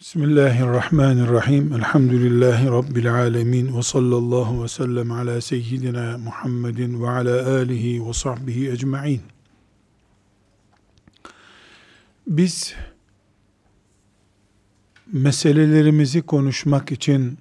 [0.00, 1.72] Bismillahirrahmanirrahim.
[1.72, 3.76] Elhamdülillahi Rabbil alemin.
[3.76, 9.22] Ve sallallahu ve sellem ala seyyidina Muhammedin ve ala alihi ve sahbihi ecma'in.
[12.26, 12.74] Biz
[15.12, 17.38] meselelerimizi konuşmak için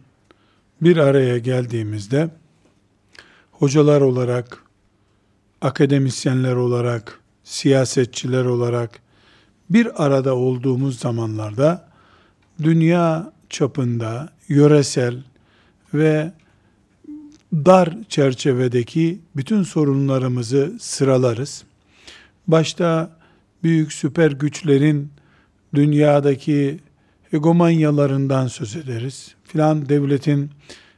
[0.81, 2.29] bir araya geldiğimizde
[3.51, 4.63] hocalar olarak,
[5.61, 8.99] akademisyenler olarak, siyasetçiler olarak
[9.69, 11.88] bir arada olduğumuz zamanlarda
[12.63, 15.17] dünya çapında yöresel
[15.93, 16.31] ve
[17.53, 21.63] dar çerçevedeki bütün sorunlarımızı sıralarız.
[22.47, 23.11] Başta
[23.63, 25.11] büyük süper güçlerin
[25.73, 26.79] dünyadaki
[27.31, 29.35] hegemonyalarından söz ederiz.
[29.43, 30.49] Filan devletin,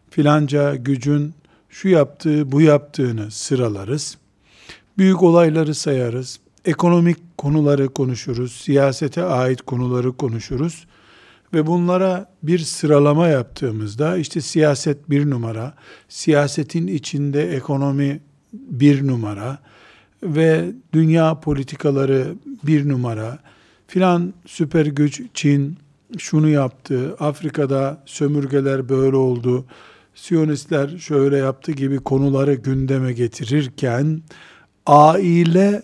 [0.09, 1.33] filanca gücün
[1.69, 4.17] şu yaptığı, bu yaptığını sıralarız.
[4.97, 6.39] Büyük olayları sayarız.
[6.65, 8.51] Ekonomik konuları konuşuruz.
[8.51, 10.85] Siyasete ait konuları konuşuruz.
[11.53, 15.73] Ve bunlara bir sıralama yaptığımızda işte siyaset bir numara,
[16.09, 18.19] siyasetin içinde ekonomi
[18.53, 19.59] bir numara
[20.23, 23.39] ve dünya politikaları bir numara,
[23.87, 25.77] filan süper güç Çin
[26.17, 29.65] şunu yaptı, Afrika'da sömürgeler böyle oldu,
[30.15, 34.21] Siyonistler şöyle yaptı gibi konuları gündeme getirirken
[34.85, 35.83] aile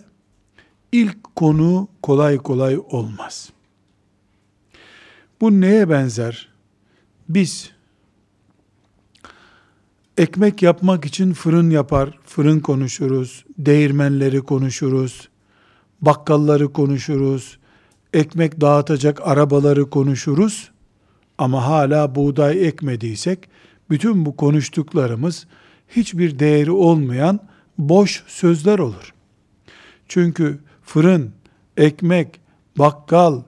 [0.91, 3.49] ilk konu kolay kolay olmaz.
[5.41, 6.49] Bu neye benzer?
[7.29, 7.71] Biz
[10.17, 15.29] ekmek yapmak için fırın yapar, fırın konuşuruz, değirmenleri konuşuruz,
[16.01, 17.57] bakkalları konuşuruz,
[18.13, 20.71] ekmek dağıtacak arabaları konuşuruz
[21.37, 23.49] ama hala buğday ekmediysek
[23.89, 25.47] bütün bu konuştuklarımız
[25.89, 27.39] hiçbir değeri olmayan
[27.77, 29.13] boş sözler olur.
[30.07, 31.31] Çünkü fırın,
[31.77, 32.39] ekmek,
[32.77, 33.41] bakkal,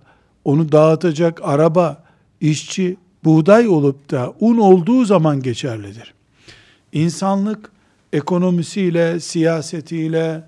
[0.45, 2.03] onu dağıtacak araba,
[2.41, 6.13] işçi, buğday olup da un olduğu zaman geçerlidir.
[6.93, 7.71] İnsanlık
[8.13, 10.43] ekonomisiyle, siyasetiyle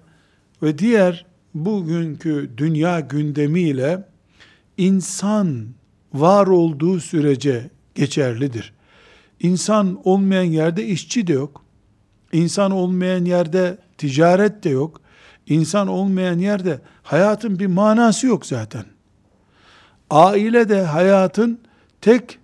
[0.63, 4.07] ve diğer bugünkü dünya gündemiyle
[4.77, 5.67] insan
[6.13, 8.73] var olduğu sürece geçerlidir.
[9.39, 11.63] İnsan olmayan yerde işçi de yok.
[12.31, 15.01] İnsan olmayan yerde ticaret de yok.
[15.47, 18.85] İnsan olmayan yerde hayatın bir manası yok zaten.
[20.11, 21.59] Aile de hayatın
[22.01, 22.39] tek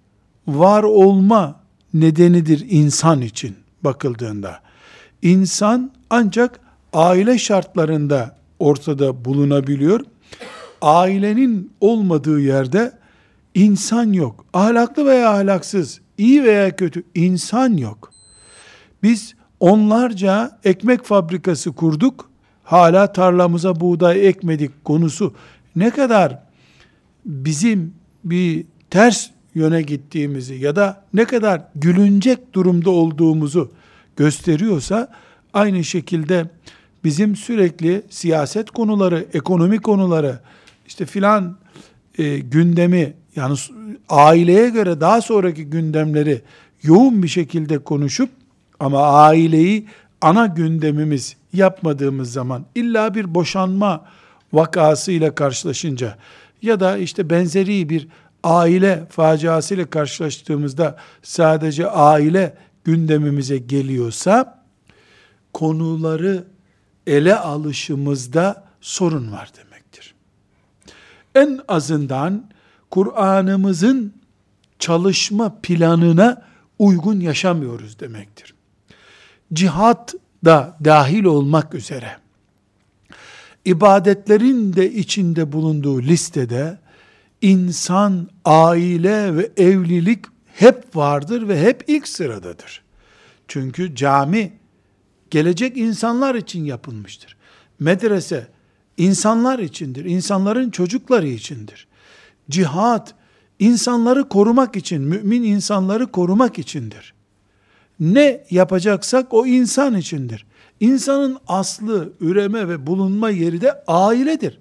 [0.48, 1.60] var olma
[1.94, 4.60] nedenidir insan için bakıldığında.
[5.22, 6.60] İnsan ancak
[6.94, 10.02] aile şartlarında ortada bulunabiliyor.
[10.82, 12.92] Ailenin olmadığı yerde
[13.56, 14.46] insan yok.
[14.54, 18.12] Ahlaklı veya ahlaksız, iyi veya kötü insan yok.
[19.04, 22.30] Biz onlarca ekmek fabrikası kurduk.
[22.64, 25.34] Hala tarlamıza buğday ekmedik konusu
[25.76, 26.47] ne kadar
[27.28, 27.94] bizim
[28.24, 33.72] bir ters yöne gittiğimizi ya da ne kadar gülünecek durumda olduğumuzu
[34.16, 35.12] gösteriyorsa
[35.54, 36.50] aynı şekilde
[37.04, 40.40] bizim sürekli siyaset konuları, ekonomi konuları,
[40.88, 41.58] işte filan
[42.18, 43.58] e, gündemi yani
[44.10, 46.42] aileye göre daha sonraki gündemleri
[46.84, 48.30] yoğun bir şekilde konuşup
[48.80, 49.88] ama aileyi
[50.22, 54.06] ana gündemimiz yapmadığımız zaman illa bir boşanma
[54.54, 56.18] vakasıyla karşılaşınca
[56.62, 58.08] ya da işte benzeri bir
[58.44, 64.64] aile faciasıyla karşılaştığımızda sadece aile gündemimize geliyorsa
[65.54, 66.44] konuları
[67.08, 70.14] ele alışımızda sorun var demektir.
[71.36, 72.50] En azından
[72.92, 74.14] Kur'an'ımızın
[74.80, 76.42] çalışma planına
[76.80, 78.56] uygun yaşamıyoruz demektir.
[79.54, 80.14] Cihat
[80.46, 82.18] da dahil olmak üzere
[83.68, 86.78] ibadetlerin de içinde bulunduğu listede
[87.42, 92.84] insan, aile ve evlilik hep vardır ve hep ilk sıradadır.
[93.48, 94.54] Çünkü cami
[95.30, 97.38] gelecek insanlar için yapılmıştır.
[97.80, 98.48] Medrese
[98.98, 100.06] insanlar içindir.
[100.06, 101.88] insanların çocukları içindir.
[102.50, 103.16] Cihat
[103.60, 107.14] insanları korumak için, mümin insanları korumak içindir.
[108.00, 110.46] Ne yapacaksak o insan içindir.
[110.80, 114.60] İnsanın aslı, üreme ve bulunma yeri de ailedir.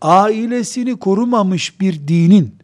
[0.00, 2.54] Ailesini korumamış bir dinin,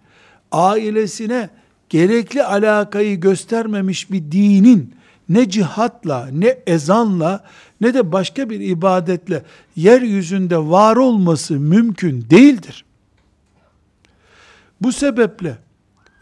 [0.53, 1.51] ailesine
[1.89, 4.95] gerekli alakayı göstermemiş bir dinin,
[5.29, 7.45] ne cihatla, ne ezanla,
[7.81, 9.43] ne de başka bir ibadetle
[9.77, 12.85] yeryüzünde var olması mümkün değildir.
[14.81, 15.59] Bu sebeple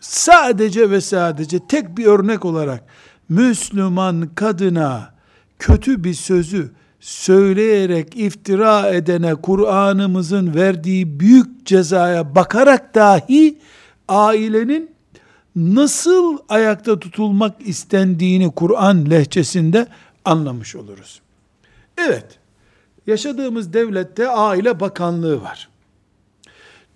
[0.01, 2.85] sadece ve sadece tek bir örnek olarak
[3.29, 5.18] Müslüman kadına
[5.59, 6.71] kötü bir sözü
[7.01, 13.59] söyleyerek iftira edene Kur'an'ımızın verdiği büyük cezaya bakarak dahi
[14.09, 14.91] ailenin
[15.57, 19.87] nasıl ayakta tutulmak istendiğini Kur'an lehçesinde
[20.25, 21.21] anlamış oluruz.
[21.99, 22.39] Evet,
[23.07, 25.69] yaşadığımız devlette aile bakanlığı var.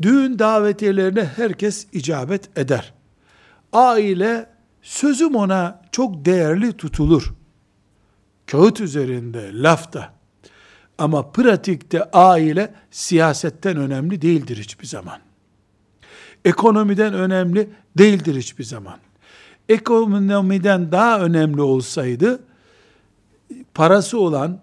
[0.02, 2.94] Düğün davetiyelerine herkes icabet eder.
[3.72, 4.46] Aile
[4.82, 7.34] sözüm ona çok değerli tutulur.
[8.46, 10.12] Kağıt üzerinde, lafta.
[10.98, 15.18] Ama pratikte aile siyasetten önemli değildir hiçbir zaman.
[16.44, 18.98] Ekonomiden önemli değildir hiçbir zaman.
[19.68, 22.40] Ekonomiden daha önemli olsaydı,
[23.74, 24.60] parası olan,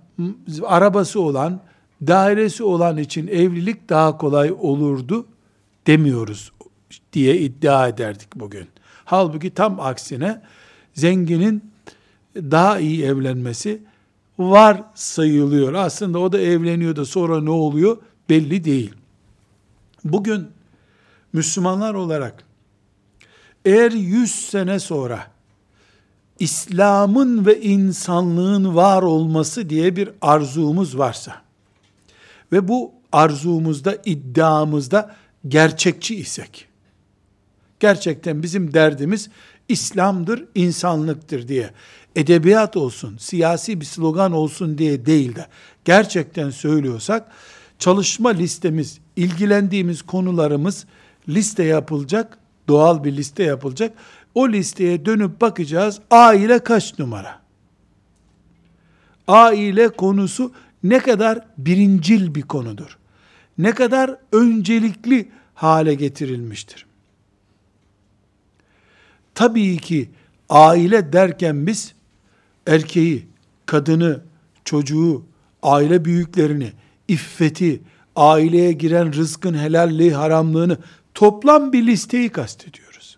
[0.63, 1.61] arabası olan,
[2.07, 5.25] dairesi olan için evlilik daha kolay olurdu
[5.87, 6.51] demiyoruz
[7.13, 8.67] diye iddia ederdik bugün.
[9.05, 10.41] Halbuki tam aksine
[10.93, 11.71] zenginin
[12.35, 13.81] daha iyi evlenmesi
[14.39, 15.73] var sayılıyor.
[15.73, 17.97] Aslında o da evleniyor da sonra ne oluyor
[18.29, 18.93] belli değil.
[20.03, 20.47] Bugün
[21.33, 22.43] Müslümanlar olarak
[23.65, 25.27] eğer 100 sene sonra
[26.39, 31.41] İslam'ın ve insanlığın var olması diye bir arzumuz varsa
[32.51, 35.15] ve bu arzumuzda, iddiamızda
[35.47, 36.67] gerçekçi isek,
[37.79, 39.29] gerçekten bizim derdimiz
[39.69, 41.69] İslam'dır, insanlıktır diye,
[42.19, 45.48] edebiyat olsun, siyasi bir slogan olsun diye değil de,
[45.86, 47.31] gerçekten söylüyorsak,
[47.80, 50.86] çalışma listemiz, ilgilendiğimiz konularımız
[51.30, 52.38] liste yapılacak,
[52.68, 53.94] doğal bir liste yapılacak.
[54.36, 57.39] O listeye dönüp bakacağız, aile kaç numara?
[59.27, 60.51] Aile konusu
[60.83, 62.98] ne kadar birincil bir konudur.
[63.57, 66.86] Ne kadar öncelikli hale getirilmiştir.
[69.36, 70.10] Tabii ki
[70.50, 71.94] aile derken biz
[72.67, 73.27] erkeği,
[73.65, 74.21] kadını,
[74.65, 75.23] çocuğu,
[75.63, 76.71] aile büyüklerini,
[77.07, 77.81] iffeti,
[78.15, 80.77] aileye giren rızkın helalliği, haramlığını
[81.13, 83.17] toplam bir listeyi kastediyoruz.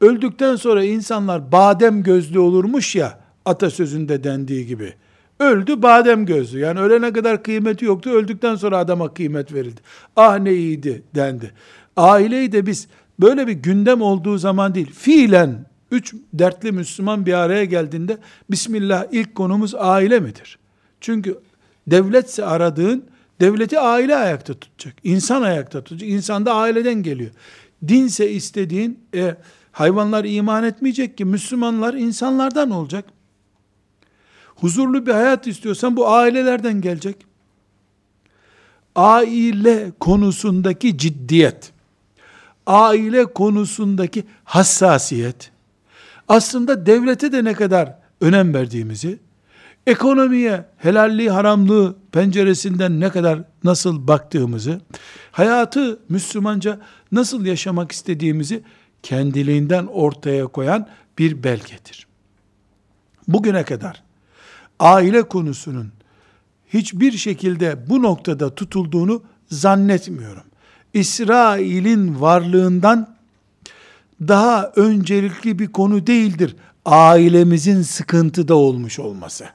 [0.00, 4.94] Öldükten sonra insanlar badem gözlü olurmuş ya atasözünde dendiği gibi.
[5.40, 6.58] Öldü badem gözlü.
[6.58, 8.10] Yani ölene kadar kıymeti yoktu.
[8.10, 9.80] Öldükten sonra adama kıymet verildi.
[10.16, 11.52] Ah ne iyiydi dendi.
[11.96, 12.88] Aileyi de biz
[13.20, 18.18] böyle bir gündem olduğu zaman değil, fiilen üç dertli Müslüman bir araya geldiğinde
[18.50, 20.58] Bismillah ilk konumuz aile midir?
[21.00, 21.38] Çünkü
[21.86, 23.04] devletse aradığın
[23.40, 24.94] devleti aile ayakta tutacak.
[25.04, 26.08] insan ayakta tutacak.
[26.08, 27.30] İnsan da aileden geliyor.
[27.88, 29.36] Dinse istediğin e,
[29.72, 33.04] hayvanlar iman etmeyecek ki Müslümanlar insanlardan olacak.
[34.56, 37.16] Huzurlu bir hayat istiyorsan bu ailelerden gelecek.
[38.94, 41.72] Aile konusundaki ciddiyet,
[42.66, 45.50] aile konusundaki hassasiyet,
[46.28, 49.18] aslında devlete de ne kadar önem verdiğimizi,
[49.86, 54.80] ekonomiye, helalliği, haramlığı penceresinden ne kadar nasıl baktığımızı,
[55.32, 56.80] hayatı Müslümanca
[57.12, 58.62] nasıl yaşamak istediğimizi
[59.02, 60.88] kendiliğinden ortaya koyan
[61.18, 62.06] bir belgedir.
[63.28, 64.02] Bugüne kadar
[64.80, 65.92] aile konusunun
[66.66, 70.42] hiçbir şekilde bu noktada tutulduğunu zannetmiyorum.
[70.94, 73.15] İsrail'in varlığından
[74.20, 79.48] daha öncelikli bir konu değildir ailemizin sıkıntıda olmuş olması.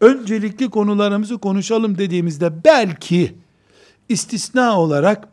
[0.00, 3.34] Öncelikli konularımızı konuşalım dediğimizde belki
[4.08, 5.28] istisna olarak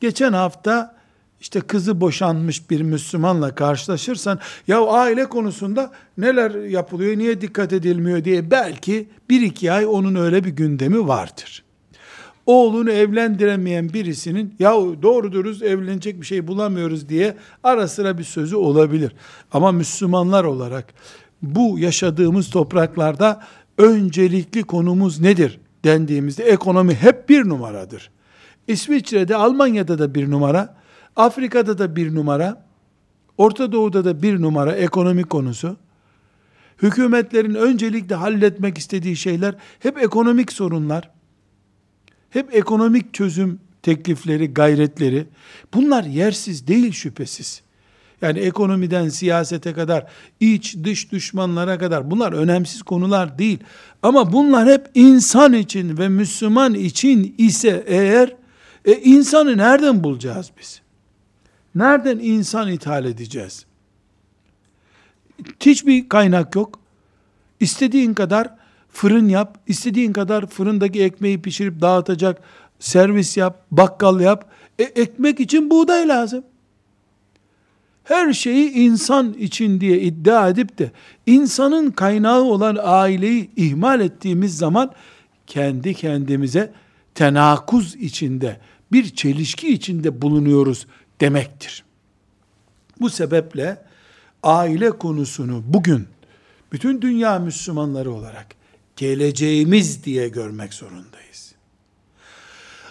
[0.00, 0.94] geçen hafta
[1.40, 4.38] işte kızı boşanmış bir Müslümanla karşılaşırsan
[4.68, 10.44] ya aile konusunda neler yapılıyor, niye dikkat edilmiyor diye belki bir iki ay onun öyle
[10.44, 11.63] bir gündemi vardır.
[12.46, 14.72] Oğlunu evlendiremeyen birisinin ya
[15.02, 19.12] doğru dürüst evlenecek bir şey bulamıyoruz diye ara sıra bir sözü olabilir.
[19.52, 20.94] Ama Müslümanlar olarak
[21.42, 23.42] bu yaşadığımız topraklarda
[23.78, 28.10] öncelikli konumuz nedir dendiğimizde ekonomi hep bir numaradır.
[28.68, 30.76] İsviçre'de, Almanya'da da bir numara,
[31.16, 32.64] Afrika'da da bir numara,
[33.38, 35.76] Orta Doğu'da da bir numara ekonomi konusu.
[36.82, 41.10] Hükümetlerin öncelikle halletmek istediği şeyler hep ekonomik sorunlar.
[42.34, 45.26] Hep ekonomik çözüm teklifleri, gayretleri.
[45.74, 47.62] Bunlar yersiz değil şüphesiz.
[48.22, 50.06] Yani ekonomiden siyasete kadar,
[50.40, 53.58] iç dış düşmanlara kadar bunlar önemsiz konular değil.
[54.02, 58.36] Ama bunlar hep insan için ve Müslüman için ise eğer
[58.84, 60.80] e, insanı nereden bulacağız biz?
[61.74, 63.66] Nereden insan ithal edeceğiz?
[65.60, 66.80] Hiçbir kaynak yok.
[67.60, 68.63] İstediğin kadar
[68.94, 72.42] fırın yap, istediğin kadar fırındaki ekmeği pişirip dağıtacak
[72.78, 74.50] servis yap, bakkal yap.
[74.78, 76.44] E, ekmek için buğday lazım.
[78.04, 80.90] Her şeyi insan için diye iddia edip de
[81.26, 84.92] insanın kaynağı olan aileyi ihmal ettiğimiz zaman
[85.46, 86.72] kendi kendimize
[87.14, 88.60] tenakuz içinde
[88.92, 90.86] bir çelişki içinde bulunuyoruz
[91.20, 91.84] demektir.
[93.00, 93.82] Bu sebeple
[94.42, 96.06] aile konusunu bugün
[96.72, 98.63] bütün dünya Müslümanları olarak
[98.96, 101.54] geleceğimiz diye görmek zorundayız.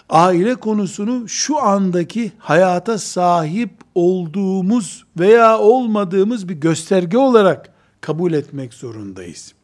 [0.08, 9.54] Aile konusunu şu andaki hayata sahip olduğumuz veya olmadığımız bir gösterge olarak kabul etmek zorundayız.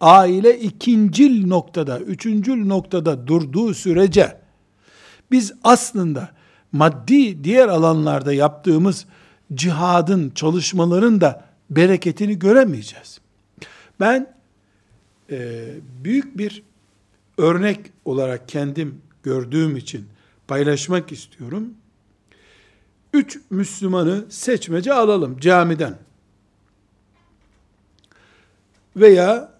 [0.00, 4.40] Aile ikincil noktada, üçüncül noktada durduğu sürece
[5.30, 6.28] biz aslında
[6.72, 9.06] maddi diğer alanlarda yaptığımız
[9.54, 13.20] cihadın, çalışmaların da bereketini göremeyeceğiz.
[14.00, 14.35] Ben
[15.30, 15.68] e,
[16.04, 16.62] büyük bir
[17.38, 20.06] örnek olarak kendim gördüğüm için
[20.48, 21.74] paylaşmak istiyorum.
[23.12, 25.98] Üç Müslümanı seçmece alalım camiden.
[28.96, 29.52] Veya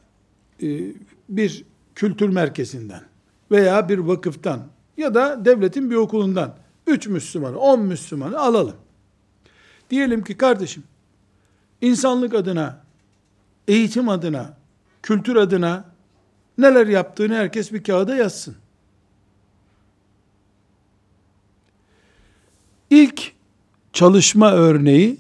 [0.63, 0.81] e,
[1.29, 3.03] bir kültür merkezinden
[3.51, 6.57] veya bir vakıftan ya da devletin bir okulundan
[6.87, 8.77] üç Müslümanı, on Müslümanı alalım.
[9.91, 10.83] Diyelim ki kardeşim,
[11.81, 12.85] insanlık adına,
[13.69, 14.57] eğitim adına,
[15.07, 15.85] kültür adına
[16.59, 18.57] neler yaptığını herkes bir kağıda yazsın.
[22.91, 23.33] İlk
[23.93, 25.17] çalışma örneği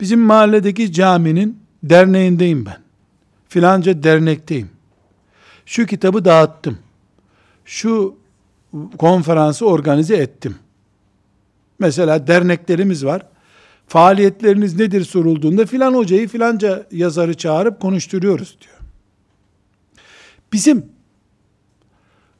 [0.00, 2.78] bizim mahalledeki caminin derneğindeyim ben.
[3.48, 4.70] Filanca dernekteyim.
[5.66, 6.78] Şu kitabı dağıttım.
[7.64, 8.16] Şu
[8.98, 10.56] konferansı organize ettim.
[11.78, 13.22] Mesela derneklerimiz var.
[13.86, 18.75] Faaliyetleriniz nedir sorulduğunda filan hocayı filanca yazarı çağırıp konuşturuyoruz diyor.
[20.56, 20.86] Bizim.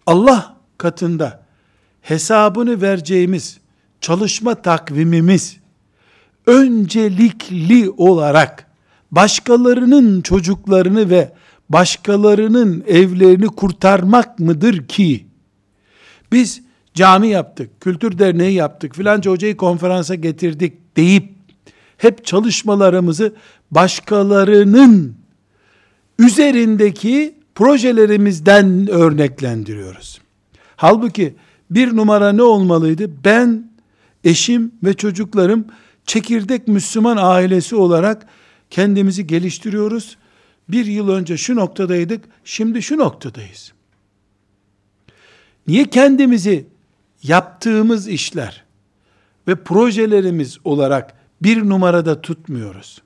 [0.07, 1.43] Allah katında
[2.01, 3.59] hesabını vereceğimiz
[4.01, 5.57] çalışma takvimimiz
[6.47, 8.71] öncelikli olarak
[9.11, 11.33] başkalarının çocuklarını ve
[11.69, 15.27] başkalarının evlerini kurtarmak mıdır ki?
[16.33, 16.63] Biz
[16.95, 21.33] cami yaptık, kültür derneği yaptık, filanca hocayı konferansa getirdik deyip
[21.97, 23.35] hep çalışmalarımızı
[23.71, 25.17] başkalarının
[26.19, 30.21] üzerindeki projelerimizden örneklendiriyoruz.
[30.77, 31.35] Halbuki
[31.71, 33.25] bir numara ne olmalıydı?
[33.25, 33.71] Ben,
[34.25, 35.65] eşim ve çocuklarım
[36.05, 38.27] çekirdek Müslüman ailesi olarak
[38.71, 40.17] kendimizi geliştiriyoruz.
[40.69, 43.73] Bir yıl önce şu noktadaydık, şimdi şu noktadayız.
[45.67, 46.67] Niye kendimizi
[47.23, 48.65] yaptığımız işler
[49.49, 53.03] ve projelerimiz olarak bir numarada tutmuyoruz?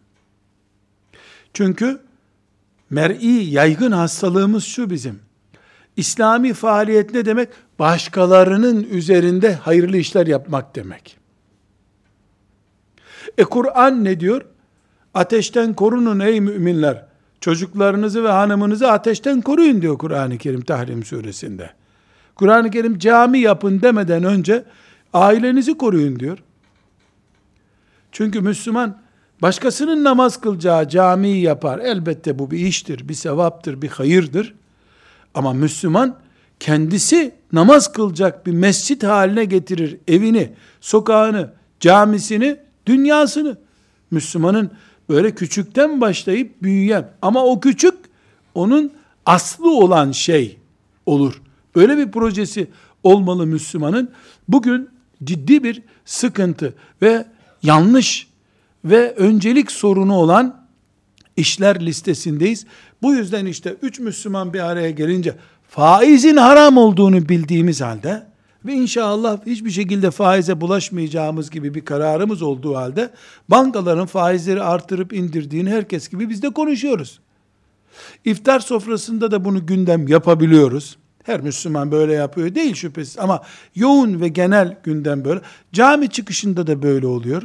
[1.54, 2.00] Çünkü
[2.90, 5.20] mer'i yaygın hastalığımız şu bizim.
[5.96, 7.48] İslami faaliyet ne demek?
[7.78, 11.18] Başkalarının üzerinde hayırlı işler yapmak demek.
[13.38, 14.42] E Kur'an ne diyor?
[15.14, 17.04] Ateşten korunun ey müminler.
[17.40, 21.70] Çocuklarınızı ve hanımınızı ateşten koruyun diyor Kur'an-ı Kerim Tahrim suresinde.
[22.34, 24.64] Kur'an-ı Kerim cami yapın demeden önce
[25.12, 26.38] ailenizi koruyun diyor.
[28.12, 28.98] Çünkü Müslüman
[29.42, 31.78] başkasının namaz kılacağı camiyi yapar.
[31.78, 34.54] Elbette bu bir iştir, bir sevaptır, bir hayırdır.
[35.34, 36.16] Ama Müslüman
[36.60, 42.56] kendisi namaz kılacak bir mescit haline getirir evini, sokağını, camisini,
[42.86, 43.56] dünyasını.
[44.10, 44.70] Müslümanın
[45.08, 47.94] böyle küçükten başlayıp büyüyen ama o küçük
[48.54, 48.92] onun
[49.26, 50.58] aslı olan şey
[51.06, 51.42] olur.
[51.76, 52.70] Böyle bir projesi
[53.02, 54.10] olmalı Müslümanın.
[54.48, 54.88] Bugün
[55.24, 57.26] ciddi bir sıkıntı ve
[57.62, 58.29] yanlış
[58.84, 60.66] ve öncelik sorunu olan
[61.36, 62.66] işler listesindeyiz.
[63.02, 65.34] Bu yüzden işte üç Müslüman bir araya gelince
[65.68, 68.26] faizin haram olduğunu bildiğimiz halde
[68.64, 73.10] ve inşallah hiçbir şekilde faize bulaşmayacağımız gibi bir kararımız olduğu halde
[73.48, 77.20] bankaların faizleri artırıp indirdiğini herkes gibi biz de konuşuyoruz.
[78.24, 80.96] İftar sofrasında da bunu gündem yapabiliyoruz.
[81.22, 83.42] Her Müslüman böyle yapıyor değil şüphesiz ama
[83.74, 85.40] yoğun ve genel gündem böyle.
[85.72, 87.42] Cami çıkışında da böyle oluyor.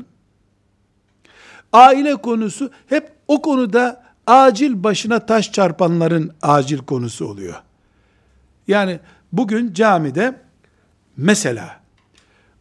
[1.75, 7.55] Aile konusu hep o konuda acil başına taş çarpanların acil konusu oluyor.
[8.67, 8.99] Yani
[9.31, 10.35] bugün camide
[11.17, 11.79] mesela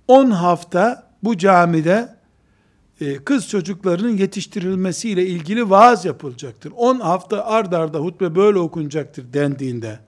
[0.08, 2.16] 10 hafta bu camide
[3.00, 6.72] e, kız çocuklarının yetiştirilmesiyle ilgili vaaz yapılacaktır.
[6.76, 9.98] 10 hafta ard arda hutbe böyle okunacaktır dendiğinde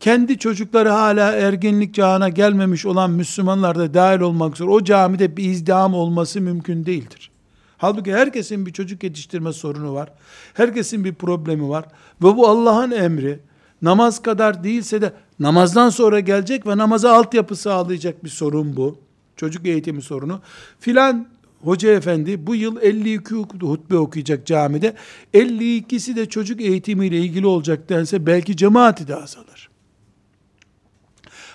[0.00, 5.44] kendi çocukları hala ergenlik çağına gelmemiş olan Müslümanlar da dahil olmak üzere o camide bir
[5.44, 7.30] izdiham olması mümkün değildir.
[7.78, 10.12] Halbuki herkesin bir çocuk yetiştirme sorunu var.
[10.54, 11.84] Herkesin bir problemi var.
[12.22, 13.38] Ve bu Allah'ın emri.
[13.82, 18.98] Namaz kadar değilse de namazdan sonra gelecek ve namaza altyapı sağlayacak bir sorun bu.
[19.36, 20.40] Çocuk eğitimi sorunu.
[20.80, 21.26] Filan
[21.62, 24.94] hoca efendi bu yıl 52 hutbe okuyacak camide.
[25.34, 29.68] 52'si de çocuk eğitimiyle ilgili olacak dense belki cemaati de azalır.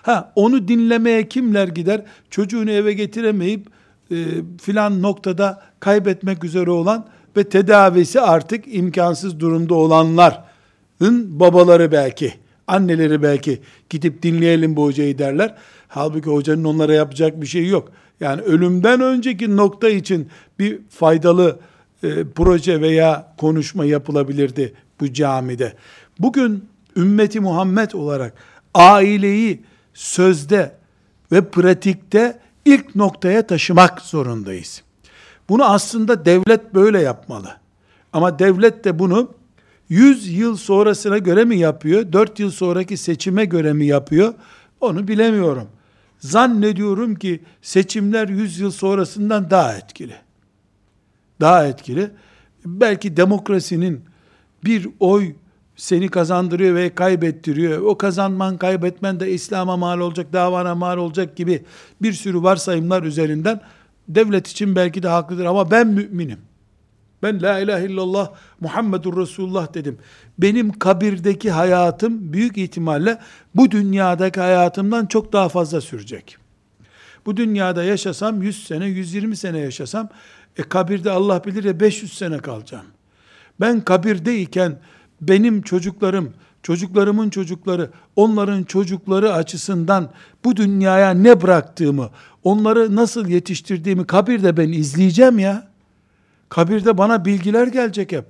[0.02, 2.06] Ha onu dinlemeye kimler gider?
[2.30, 3.68] Çocuğunu eve getiremeyip
[4.12, 4.16] e,
[4.62, 7.08] filan noktada kaybetmek üzere olan
[7.38, 12.34] ve tedavisi artık imkansız durumda olanların babaları belki,
[12.68, 15.56] anneleri belki gidip dinleyelim bu hocayı derler.
[15.88, 17.92] Halbuki hocanın onlara yapacak bir şey yok.
[18.20, 21.60] Yani ölümden önceki nokta için bir faydalı
[22.04, 25.74] e, proje veya konuşma yapılabilirdi bu camide.
[26.20, 26.66] Bugün
[26.98, 28.34] ümmeti Muhammed olarak
[28.74, 29.62] aileyi
[29.94, 30.76] sözde
[31.32, 34.84] ve pratikte ilk noktaya taşımak zorundayız.
[35.52, 37.58] Bunu aslında devlet böyle yapmalı.
[38.14, 39.32] Ama devlet de bunu
[39.90, 44.34] 100 yıl sonrasına göre mi yapıyor, 4 yıl sonraki seçime göre mi yapıyor,
[44.82, 45.68] onu bilemiyorum.
[46.20, 50.16] Zannediyorum ki seçimler 100 yıl sonrasından daha etkili.
[51.40, 52.12] Daha etkili.
[52.66, 54.02] Belki demokrasinin
[54.64, 55.34] bir oy
[55.76, 57.82] seni kazandırıyor ve kaybettiriyor.
[57.82, 61.66] O kazanman kaybetmen de İslam'a mal olacak, davana mal olacak gibi
[62.02, 63.62] bir sürü varsayımlar üzerinden
[64.16, 66.40] devlet için belki de haklıdır ama ben müminim.
[67.24, 69.98] Ben la ilahe illallah Muhammedur Resulullah dedim.
[70.38, 73.18] Benim kabirdeki hayatım büyük ihtimalle
[73.56, 76.38] bu dünyadaki hayatımdan çok daha fazla sürecek.
[77.26, 80.10] Bu dünyada yaşasam 100 sene, 120 sene yaşasam
[80.58, 82.86] e kabirde Allah bilir ya 500 sene kalacağım.
[83.60, 84.80] Ben kabirdeyken
[85.22, 90.10] benim çocuklarım, çocuklarımın çocukları, onların çocukları açısından
[90.44, 92.10] bu dünyaya ne bıraktığımı,
[92.44, 95.72] onları nasıl yetiştirdiğimi kabirde ben izleyeceğim ya.
[96.50, 98.26] Kabirde bana bilgiler gelecek hep.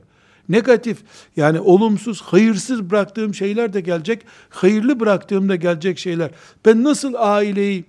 [0.49, 0.97] Negatif
[1.35, 4.21] yani olumsuz, hayırsız bıraktığım şeyler de gelecek.
[4.49, 6.31] Hayırlı bıraktığım da gelecek şeyler.
[6.65, 7.85] Ben nasıl aileyi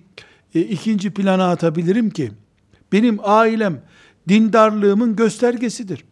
[0.55, 2.31] e, ikinci plana atabilirim ki?
[2.91, 3.81] Benim ailem
[4.29, 6.03] dindarlığımın göstergesidir.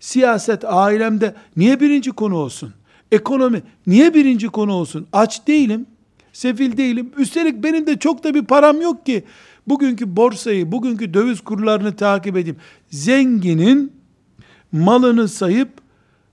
[0.00, 2.74] Siyaset ailemde niye birinci konu olsun?
[3.12, 5.06] Ekonomi niye birinci konu olsun?
[5.12, 5.86] Aç değilim,
[6.34, 7.10] sefil değilim.
[7.18, 9.24] Üstelik benim de çok da bir param yok ki
[9.66, 12.56] bugünkü borsayı, bugünkü döviz kurlarını takip edeyim.
[12.90, 13.92] Zenginin
[14.72, 15.68] malını sayıp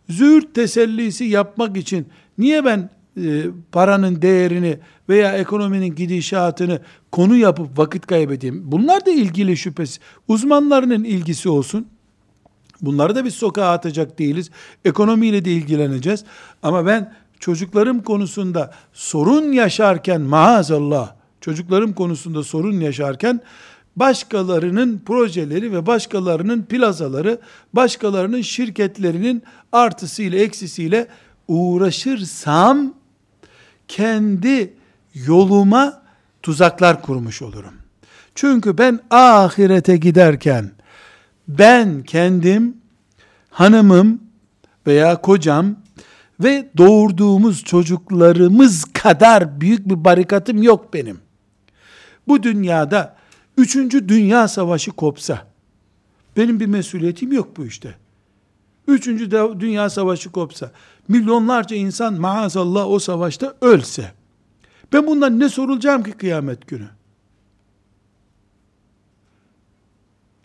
[0.09, 6.79] züğürt tesellisi yapmak için niye ben e, paranın değerini veya ekonominin gidişatını
[7.11, 8.71] konu yapıp vakit kaybedeyim?
[8.71, 9.99] Bunlar da ilgili şüphesiz.
[10.27, 11.87] Uzmanlarının ilgisi olsun.
[12.81, 14.51] Bunları da biz sokağa atacak değiliz.
[14.85, 16.23] Ekonomiyle de ilgileneceğiz.
[16.63, 23.41] Ama ben çocuklarım konusunda sorun yaşarken maazallah çocuklarım konusunda sorun yaşarken
[23.95, 27.39] başkalarının projeleri ve başkalarının plazaları,
[27.73, 31.07] başkalarının şirketlerinin artısıyla eksisiyle
[31.47, 32.93] uğraşırsam
[33.87, 34.73] kendi
[35.13, 36.01] yoluma
[36.43, 37.73] tuzaklar kurmuş olurum.
[38.35, 40.71] Çünkü ben ahirete giderken
[41.47, 42.77] ben kendim,
[43.49, 44.21] hanımım
[44.87, 45.75] veya kocam
[46.43, 51.19] ve doğurduğumuz çocuklarımız kadar büyük bir barikatım yok benim.
[52.27, 53.15] Bu dünyada
[53.57, 55.47] üçüncü dünya savaşı kopsa,
[56.37, 57.95] benim bir mesuliyetim yok bu işte.
[58.87, 60.71] Üçüncü dünya savaşı kopsa,
[61.07, 64.11] milyonlarca insan maazallah o savaşta ölse,
[64.93, 66.87] ben bundan ne sorulacağım ki kıyamet günü?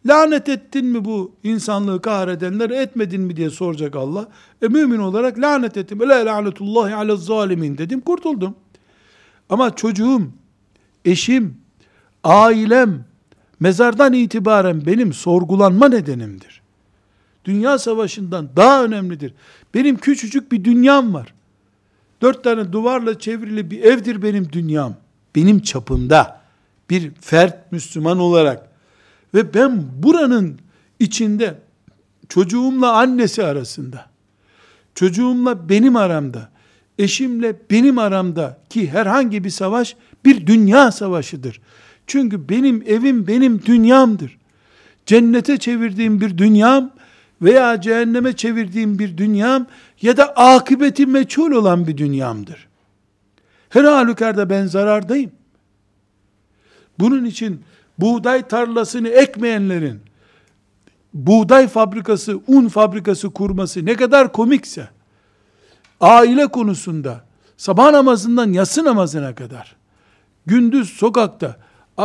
[0.07, 4.29] Lanet ettin mi bu insanlığı kahredenleri etmedin mi diye soracak Allah.
[4.63, 6.01] E mümin olarak lanet ettim.
[6.01, 8.55] La lanetullahi ala zalimin dedim kurtuldum.
[9.51, 10.23] Ama çocuğum,
[11.05, 11.57] eşim,
[12.25, 13.05] ailem,
[13.61, 16.63] mezardan itibaren benim sorgulanma nedenimdir.
[17.45, 19.35] Dünya savaşından daha önemlidir.
[19.75, 21.35] Benim küçücük bir dünyam var.
[22.23, 24.95] Dört tane duvarla çevrili bir evdir benim dünyam.
[25.35, 26.41] Benim çapımda
[26.91, 28.76] bir fert Müslüman olarak
[29.37, 30.59] ve ben buranın
[30.99, 31.59] içinde
[32.29, 34.07] çocuğumla annesi arasında,
[34.95, 36.51] çocuğumla benim aramda,
[36.99, 41.61] eşimle benim aramda ki herhangi bir savaş bir dünya savaşıdır.
[42.07, 44.39] Çünkü benim evim benim dünyamdır.
[45.07, 46.91] Cennete çevirdiğim bir dünyam
[47.43, 49.67] veya cehenneme çevirdiğim bir dünyam
[50.03, 52.69] ya da akıbeti meçhul olan bir dünyamdır.
[53.69, 55.31] Her halükarda ben zarardayım.
[56.99, 57.61] Bunun için
[57.99, 60.01] buğday tarlasını ekmeyenlerin
[61.15, 64.89] buğday fabrikası, un fabrikası kurması ne kadar komikse
[66.01, 67.25] aile konusunda
[67.57, 69.77] sabah namazından yatsı namazına kadar
[70.47, 71.57] gündüz sokakta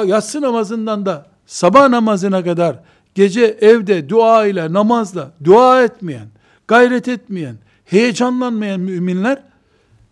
[0.06, 2.80] yatsı namazından da sabah namazına kadar
[3.16, 6.28] gece evde dua ile namazla dua etmeyen,
[6.68, 9.44] gayret etmeyen, heyecanlanmayan müminler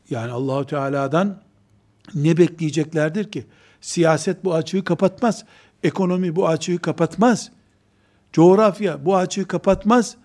[0.10, 1.42] yani Allahu Teala'dan
[2.16, 3.46] ne bekleyeceklerdir ki?
[3.82, 5.46] Siyaset bu açığı kapatmaz.
[5.84, 7.52] Ekonomi bu açığı kapatmaz.
[8.34, 10.16] Coğrafya bu açığı kapatmaz.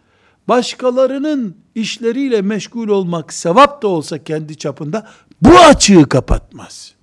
[0.49, 5.09] Başkalarının işleriyle meşgul olmak sevap da olsa kendi çapında
[5.43, 6.95] bu açığı kapatmaz.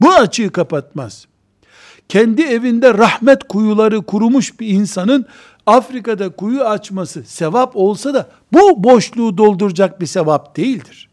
[0.00, 1.26] Bu açığı kapatmaz.
[2.08, 5.26] Kendi evinde rahmet kuyuları kurumuş bir insanın
[5.66, 11.08] Afrika'da kuyu açması sevap olsa da bu boşluğu dolduracak bir sevap değildir.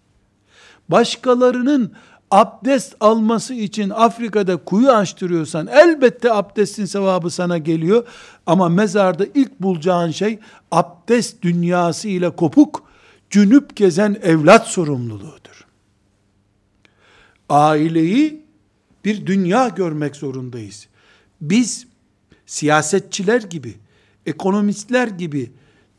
[0.89, 1.91] Başkalarının
[2.31, 8.07] abdest alması için Afrika'da kuyu açtırıyorsan elbette abdestin sevabı sana geliyor.
[8.45, 10.39] Ama mezarda ilk bulacağın şey
[10.71, 12.83] abdest dünyası ile kopuk,
[13.29, 15.65] cünüp gezen evlat sorumluluğudur.
[17.49, 18.41] Aileyi
[19.05, 20.87] bir dünya görmek zorundayız.
[21.41, 21.87] Biz
[22.45, 23.75] siyasetçiler gibi,
[24.25, 25.51] ekonomistler gibi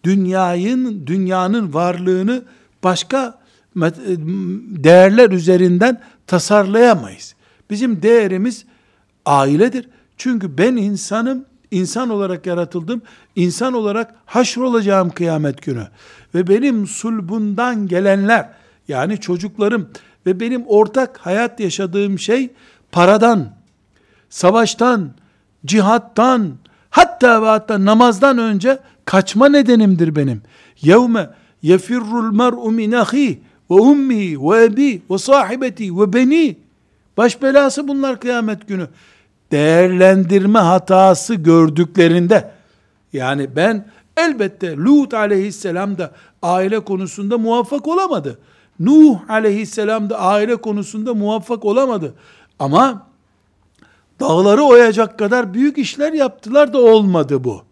[0.05, 2.45] dünyanın dünyanın varlığını
[2.83, 3.39] başka
[4.85, 7.35] değerler üzerinden tasarlayamayız.
[7.71, 8.65] Bizim değerimiz
[9.27, 9.89] ailedir.
[10.17, 13.03] Çünkü ben insanım, insan olarak yaratıldım.
[13.37, 15.89] İnsan olarak haşr olacağım kıyamet günü.
[16.35, 18.49] Ve benim sulbundan gelenler,
[18.89, 19.89] yani çocuklarım
[20.27, 22.51] ve benim ortak hayat yaşadığım şey
[22.93, 23.53] paradan,
[24.31, 25.11] savaştan,
[25.67, 26.53] cihattan,
[26.91, 30.43] hatta ve hatta namazdan önce kaçma nedenimdir benim.
[30.81, 31.31] Yevme
[31.63, 36.57] yefirrul mer'u min ahi ve ummi ve ebi ve sahibeti ve beni.
[37.17, 38.89] Baş belası bunlar kıyamet günü.
[39.53, 42.51] Değerlendirme hatası gördüklerinde
[43.13, 48.39] yani ben elbette Lut aleyhisselam da aile konusunda muvaffak olamadı.
[48.81, 52.15] Nuh aleyhisselam da aile konusunda muvaffak olamadı.
[52.59, 53.07] Ama
[54.21, 57.68] dağları oyacak kadar büyük işler yaptılar da olmadı bu.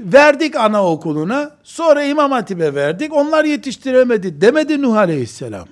[0.00, 5.68] Verdik anaokuluna, sonra İmam Hatip'e verdik, onlar yetiştiremedi demedi Nuh Aleyhisselam.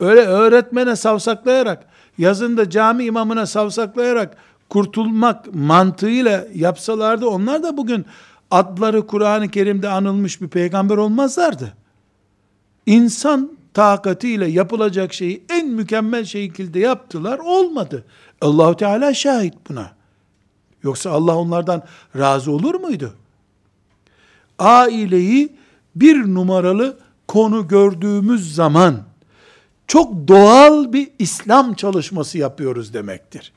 [0.00, 1.86] Öyle öğretmene savsaklayarak,
[2.18, 4.36] yazında cami imamına savsaklayarak
[4.68, 8.06] kurtulmak mantığıyla yapsalardı, onlar da bugün
[8.50, 11.74] adları Kur'an-ı Kerim'de anılmış bir peygamber olmazlardı.
[12.86, 18.04] İnsan takatiyle yapılacak şeyi en mükemmel şekilde yaptılar, olmadı.
[18.40, 19.99] Allahu Teala şahit buna.
[20.82, 21.82] Yoksa Allah onlardan
[22.16, 23.14] razı olur muydu?
[24.58, 25.52] Aileyi
[25.96, 29.02] bir numaralı konu gördüğümüz zaman
[29.86, 33.52] çok doğal bir İslam çalışması yapıyoruz demektir.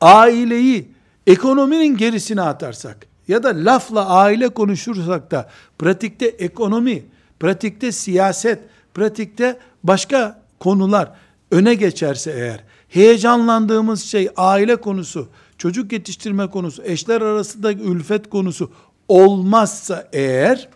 [0.00, 0.88] Aileyi
[1.26, 7.04] ekonominin gerisine atarsak ya da lafla aile konuşursak da pratikte ekonomi,
[7.40, 8.58] pratikte siyaset,
[8.94, 11.12] pratikte başka konular
[11.50, 15.28] öne geçerse eğer heyecanlandığımız şey aile konusu,
[15.58, 18.72] çocuk yetiştirme konusu, eşler arasında ülfet konusu
[19.08, 20.68] olmazsa eğer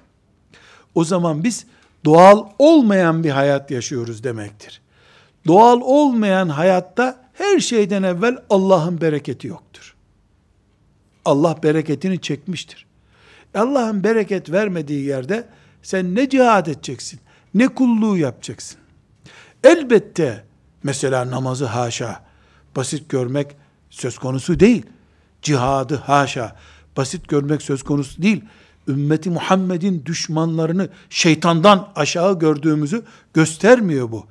[0.95, 1.67] o zaman biz
[2.05, 4.81] doğal olmayan bir hayat yaşıyoruz demektir.
[5.47, 9.95] Doğal olmayan hayatta her şeyden evvel Allah'ın bereketi yoktur.
[11.25, 12.87] Allah bereketini çekmiştir.
[13.55, 15.49] Allah'ın bereket vermediği yerde
[15.83, 17.21] sen ne cihad edeceksin,
[17.55, 18.79] ne kulluğu yapacaksın.
[19.65, 20.45] Elbette
[20.87, 22.22] Mesela namazı haşa
[22.77, 23.57] basit görmek
[23.90, 24.87] söz konusu değil.
[25.42, 26.57] Cihadı haşa
[26.96, 28.44] basit görmek söz konusu değil.
[28.88, 33.03] Ümmeti Muhammed'in düşmanlarını şeytandan aşağı gördüğümüzü
[33.35, 34.27] göstermiyor bu.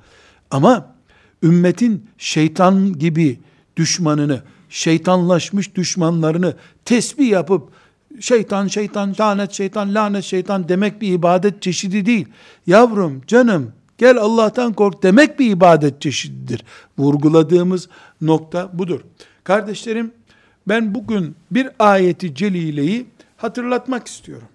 [0.50, 0.94] Ama
[1.42, 3.40] ümmetin şeytan gibi
[3.76, 7.68] düşmanını, şeytanlaşmış düşmanlarını tesbih yapıp
[8.20, 12.28] şeytan şeytan lanet şeytan lanet şeytan demek bir ibadet çeşidi değil.
[12.66, 16.64] Yavrum, canım, Gel Allah'tan kork demek bir ibadet çeşididir.
[16.98, 17.88] Vurguladığımız
[18.20, 19.00] nokta budur.
[19.44, 20.12] Kardeşlerim
[20.68, 23.06] ben bugün bir ayeti celileyi
[23.36, 24.48] hatırlatmak istiyorum.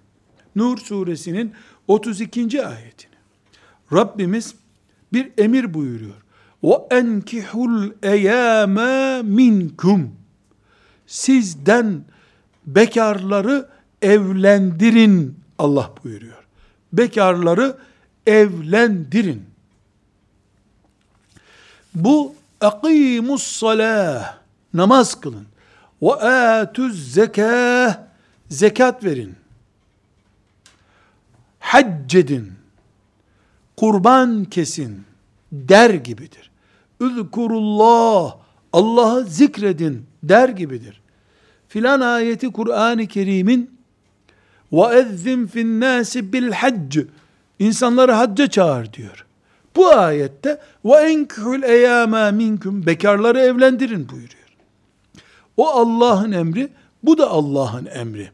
[0.56, 1.52] Nur suresinin
[1.88, 2.66] 32.
[2.66, 3.12] ayetini.
[3.92, 4.54] Rabbimiz
[5.12, 6.14] bir emir buyuruyor.
[6.90, 10.10] Enkihul eyame minkum.
[11.06, 12.04] Sizden
[12.66, 13.68] bekarları
[14.02, 16.46] evlendirin Allah buyuruyor.
[16.92, 17.76] Bekarları
[18.26, 19.44] evlendirin.
[21.94, 24.38] Bu akimus salah
[24.74, 25.46] namaz kılın.
[26.02, 27.98] Ve atuz zekah
[28.48, 29.34] zekat verin.
[31.60, 32.52] Hac edin.
[33.76, 35.04] Kurban kesin
[35.52, 36.50] der gibidir.
[37.00, 38.36] Üzkurullah
[38.72, 41.00] Allah'ı zikredin der gibidir.
[41.68, 43.78] Filan ayeti Kur'an-ı Kerim'in
[44.72, 46.98] ve ezzin fin nasi bil hac
[47.62, 49.26] İnsanları hacca çağır diyor.
[49.76, 54.48] Bu ayette ve enkihul eyama minkum bekarları evlendirin buyuruyor.
[55.56, 56.68] O Allah'ın emri,
[57.02, 58.30] bu da Allah'ın emri.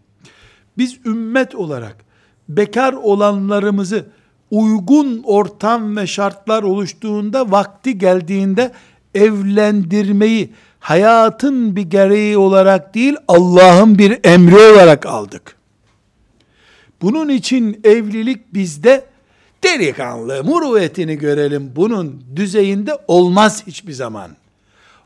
[0.79, 1.97] Biz ümmet olarak
[2.49, 4.07] bekar olanlarımızı
[4.51, 8.73] uygun ortam ve şartlar oluştuğunda vakti geldiğinde
[9.15, 15.57] evlendirmeyi hayatın bir gereği olarak değil Allah'ın bir emri olarak aldık.
[17.03, 19.05] Bunun için evlilik bizde
[19.64, 21.72] delikanlı muruvvetini görelim.
[21.76, 24.32] Bunun düzeyinde olmaz hiçbir zaman.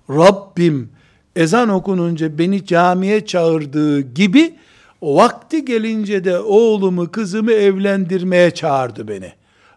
[0.09, 0.89] Rabbim
[1.35, 4.55] ezan okununca beni camiye çağırdığı gibi
[5.01, 9.31] vakti gelince de oğlumu kızımı evlendirmeye çağırdı beni.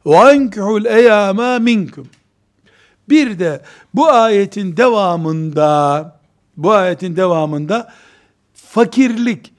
[0.07, 2.09] وَاَنْكِحُ الْاَيَامَا minkum.
[3.09, 3.63] Bir de
[3.95, 6.21] bu ayetin devamında
[6.57, 7.93] bu ayetin devamında
[8.55, 9.53] fakirlik,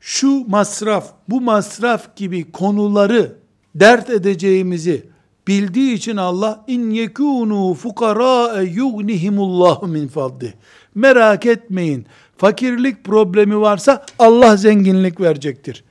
[0.00, 3.36] şu masraf, bu masraf gibi konuları
[3.75, 5.05] dert edeceğimizi
[5.47, 10.53] bildiği için Allah in yekunu fukara yughnihimullahu min fadli.
[10.95, 12.05] Merak etmeyin.
[12.37, 15.83] Fakirlik problemi varsa Allah zenginlik verecektir.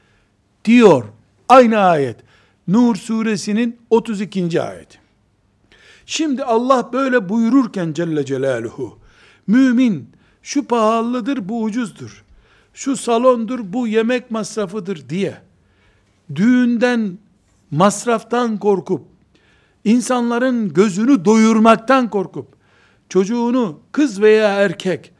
[0.64, 1.04] Diyor.
[1.48, 2.16] Aynı ayet.
[2.68, 4.62] Nur suresinin 32.
[4.62, 4.98] ayeti.
[6.06, 8.98] Şimdi Allah böyle buyururken Celle Celaluhu,
[9.46, 10.08] mümin
[10.42, 12.24] şu pahalıdır bu ucuzdur,
[12.74, 15.34] şu salondur bu yemek masrafıdır diye,
[16.34, 17.18] düğünden
[17.70, 19.02] masraftan korkup,
[19.84, 22.48] insanların gözünü doyurmaktan korkup,
[23.08, 25.12] çocuğunu kız veya erkek,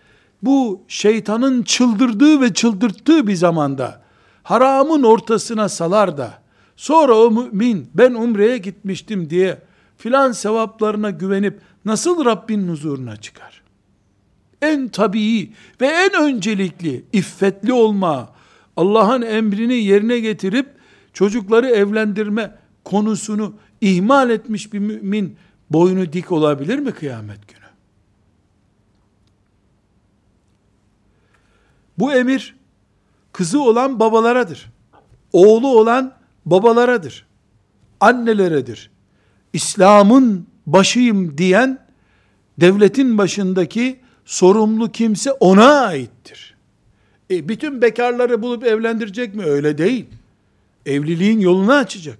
[0.42, 4.02] bu şeytanın çıldırdığı ve çıldırttığı bir zamanda,
[4.42, 6.42] haramın ortasına salar da,
[6.76, 9.62] sonra o mümin ben umreye gitmiştim diye,
[9.96, 13.62] filan sevaplarına güvenip, nasıl Rabbin huzuruna çıkar?
[14.62, 18.32] En tabii ve en öncelikli, iffetli olma,
[18.76, 20.66] Allah'ın emrini yerine getirip,
[21.14, 25.36] çocukları evlendirme konusunu ihmal etmiş bir mümin
[25.70, 27.64] boynu dik olabilir mi kıyamet günü?
[31.98, 32.56] Bu emir
[33.32, 34.72] kızı olan babalaradır.
[35.32, 36.14] Oğlu olan
[36.46, 37.26] babalaradır.
[38.00, 38.90] Anneleredir.
[39.52, 41.86] İslam'ın başıyım diyen
[42.60, 46.56] devletin başındaki sorumlu kimse ona aittir.
[47.30, 49.44] E, bütün bekarları bulup evlendirecek mi?
[49.44, 50.06] Öyle değil.
[50.86, 52.18] Evliliğin yolunu açacak.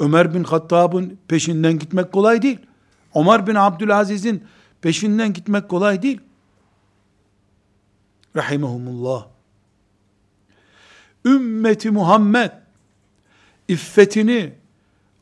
[0.00, 2.58] Ömer bin Hattab'ın peşinden gitmek kolay değil.
[3.14, 4.44] Ömer bin Abdülaziz'in
[4.80, 6.20] peşinden gitmek kolay değil.
[8.36, 9.26] Rahimahumullah.
[11.24, 12.50] Ümmeti Muhammed
[13.68, 14.52] iffetini,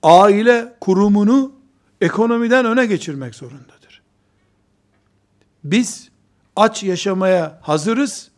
[0.02, 1.52] aile kurumunu
[2.00, 4.02] ekonomiden öne geçirmek zorundadır.
[5.64, 6.08] Biz
[6.56, 8.30] aç yaşamaya hazırız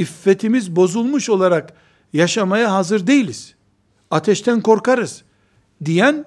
[0.00, 1.72] iffetimiz bozulmuş olarak
[2.12, 3.54] yaşamaya hazır değiliz.
[4.10, 5.24] Ateşten korkarız
[5.84, 6.24] diyen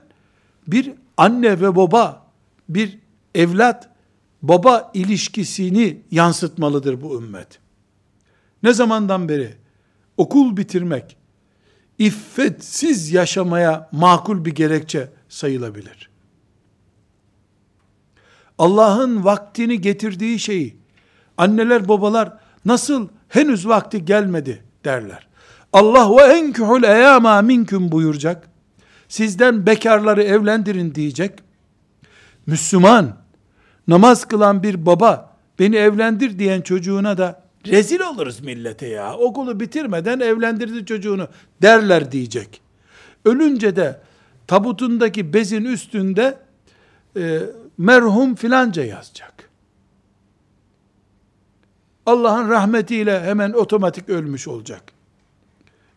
[0.67, 2.27] bir anne ve baba,
[2.69, 2.99] bir
[3.35, 3.89] evlat
[4.41, 7.59] baba ilişkisini yansıtmalıdır bu ümmet.
[8.63, 9.55] Ne zamandan beri
[10.17, 11.17] okul bitirmek
[11.99, 16.09] iffetsiz yaşamaya makul bir gerekçe sayılabilir.
[18.57, 20.77] Allah'ın vaktini getirdiği şeyi
[21.37, 25.27] anneler babalar nasıl henüz vakti gelmedi derler.
[25.73, 28.49] Allah ve enkühül eyama minküm buyuracak.
[29.07, 31.39] Sizden bekarları evlendirin diyecek.
[32.45, 33.17] Müslüman,
[33.87, 39.17] namaz kılan bir baba, beni evlendir diyen çocuğuna da rezil oluruz millete ya.
[39.17, 41.27] Okulu bitirmeden evlendirdi çocuğunu
[41.61, 42.61] derler diyecek.
[43.25, 43.99] Ölünce de
[44.47, 46.37] tabutundaki bezin üstünde
[47.17, 47.39] e,
[47.77, 49.32] merhum filanca yazacak.
[52.08, 54.82] Allah'ın rahmetiyle hemen otomatik ölmüş olacak.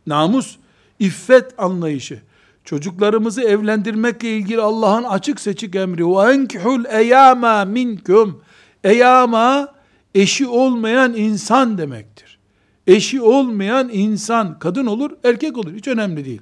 [0.07, 0.55] Namus,
[0.99, 2.21] iffet anlayışı,
[2.65, 8.41] çocuklarımızı evlendirmekle ilgili Allah'ın açık seçik emri, وَاَنْكِحُ الْاَيَامَا minkum
[8.83, 9.73] Eyama,
[10.15, 12.39] eşi olmayan insan demektir.
[12.87, 16.41] Eşi olmayan insan, kadın olur, erkek olur, hiç önemli değil.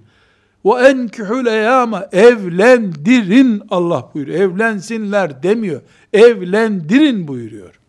[0.65, 4.39] وَاَنْكِحُ الْاَيَامَا Evlendirin Allah buyuruyor.
[4.39, 5.81] Evlensinler demiyor.
[6.13, 7.79] Evlendirin buyuruyor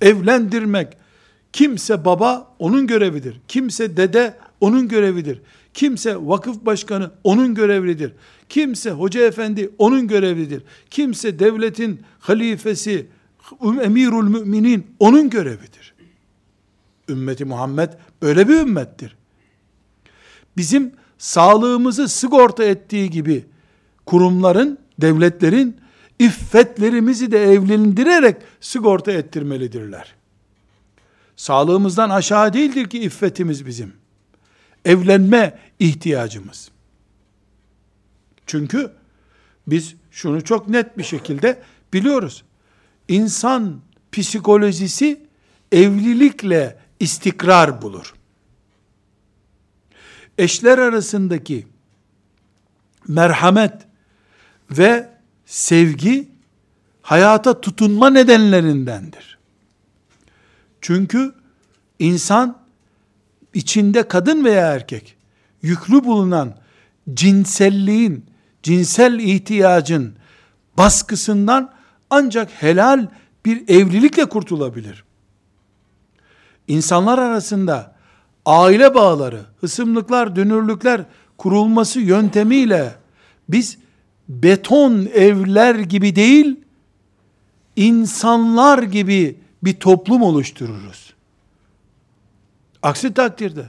[0.00, 0.96] evlendirmek,
[1.52, 3.40] kimse baba onun görevidir.
[3.48, 5.40] Kimse dede onun görevidir.
[5.74, 8.12] Kimse vakıf başkanı onun görevidir.
[8.48, 10.62] Kimse hoca efendi onun görevidir.
[10.90, 13.06] Kimse devletin halifesi,
[13.82, 15.94] emirul müminin onun görevidir.
[17.08, 17.90] Ümmeti Muhammed
[18.22, 19.16] böyle bir ümmettir.
[20.56, 23.44] Bizim sağlığımızı sigorta ettiği gibi
[24.06, 25.76] kurumların, devletlerin
[26.20, 30.14] iffetlerimizi de evlendirerek sigorta ettirmelidirler.
[31.36, 33.92] Sağlığımızdan aşağı değildir ki iffetimiz bizim.
[34.84, 36.70] Evlenme ihtiyacımız.
[38.46, 38.92] Çünkü
[39.66, 42.44] biz şunu çok net bir şekilde biliyoruz.
[43.08, 43.80] İnsan
[44.12, 45.26] psikolojisi
[45.72, 48.14] evlilikle istikrar bulur.
[50.38, 51.66] Eşler arasındaki
[53.08, 53.72] merhamet
[54.70, 55.09] ve
[55.50, 56.28] sevgi
[57.02, 59.38] hayata tutunma nedenlerindendir.
[60.80, 61.34] Çünkü
[61.98, 62.58] insan
[63.54, 65.16] içinde kadın veya erkek
[65.62, 66.54] yüklü bulunan
[67.14, 68.24] cinselliğin,
[68.62, 70.14] cinsel ihtiyacın
[70.78, 71.72] baskısından
[72.10, 73.06] ancak helal
[73.44, 75.04] bir evlilikle kurtulabilir.
[76.68, 77.96] İnsanlar arasında
[78.46, 81.04] aile bağları, hısımlıklar, dönürlükler
[81.38, 82.94] kurulması yöntemiyle
[83.48, 83.78] biz
[84.30, 86.56] beton evler gibi değil,
[87.76, 91.14] insanlar gibi bir toplum oluştururuz.
[92.82, 93.64] Aksi takdirde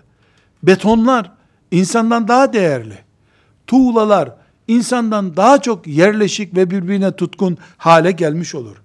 [0.64, 1.32] betonlar
[1.72, 2.98] insandan daha değerli.
[3.68, 4.36] Tuğlalar
[4.68, 8.82] insandan daha çok yerleşik ve birbirine tutkun hale gelmiş olur.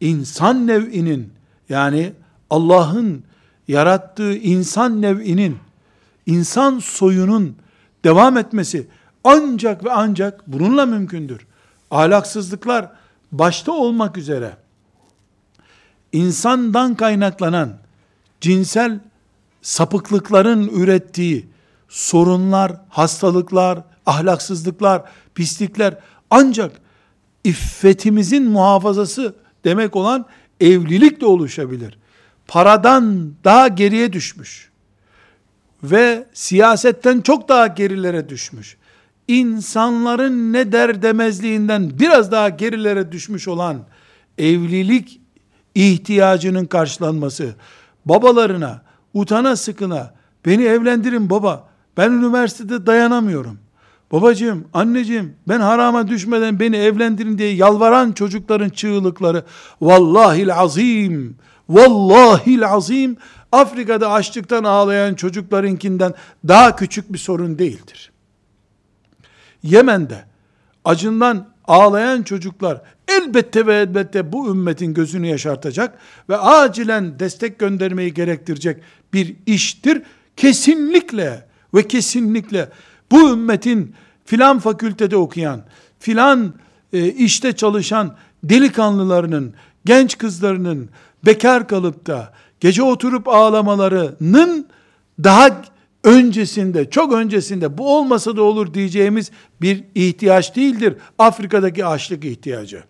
[0.00, 1.32] İnsan nev'inin
[1.68, 2.12] yani
[2.50, 3.24] Allah'ın
[3.68, 5.58] yarattığı insan nev'inin
[6.26, 7.56] insan soyunun
[8.04, 8.86] devam etmesi
[9.24, 11.46] ancak ve ancak bununla mümkündür.
[11.90, 12.92] Ahlaksızlıklar
[13.32, 14.56] başta olmak üzere
[16.12, 17.78] insandan kaynaklanan
[18.40, 19.00] cinsel
[19.62, 21.48] sapıklıkların ürettiği
[21.88, 25.02] sorunlar, hastalıklar, ahlaksızlıklar,
[25.34, 25.98] pislikler
[26.30, 26.72] ancak
[27.44, 30.26] iffetimizin muhafazası demek olan
[30.60, 31.98] evlilik de oluşabilir.
[32.48, 34.70] Paradan daha geriye düşmüş
[35.82, 38.76] ve siyasetten çok daha gerilere düşmüş.
[39.30, 43.76] İnsanların ne der demezliğinden biraz daha gerilere düşmüş olan
[44.38, 45.20] evlilik
[45.74, 47.54] ihtiyacının karşılanması,
[48.04, 48.82] babalarına,
[49.14, 50.14] utana sıkına,
[50.46, 53.58] beni evlendirin baba, ben üniversitede dayanamıyorum.
[54.12, 59.44] Babacığım, anneciğim, ben harama düşmeden beni evlendirin diye yalvaran çocukların çığlıkları,
[59.80, 61.36] vallahil azim,
[61.68, 63.16] vallahil azim,
[63.52, 66.14] Afrika'da açlıktan ağlayan çocuklarınkinden
[66.48, 68.10] daha küçük bir sorun değildir.
[69.62, 70.24] Yemen'de
[70.84, 78.82] acından ağlayan çocuklar elbette ve elbette bu ümmetin gözünü yaşartacak ve acilen destek göndermeyi gerektirecek
[79.12, 80.02] bir iştir.
[80.36, 82.68] Kesinlikle ve kesinlikle
[83.10, 83.94] bu ümmetin
[84.24, 85.62] filan fakültede okuyan,
[85.98, 86.54] filan
[86.92, 90.88] e, işte çalışan delikanlılarının, genç kızlarının
[91.26, 94.66] bekar kalıp da gece oturup ağlamalarının
[95.24, 95.62] daha
[96.04, 100.94] öncesinde, çok öncesinde bu olmasa da olur diyeceğimiz bir ihtiyaç değildir.
[101.18, 102.82] Afrika'daki açlık ihtiyacı.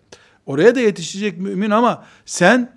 [0.45, 2.71] Oraya da yetişecek mümin ama sen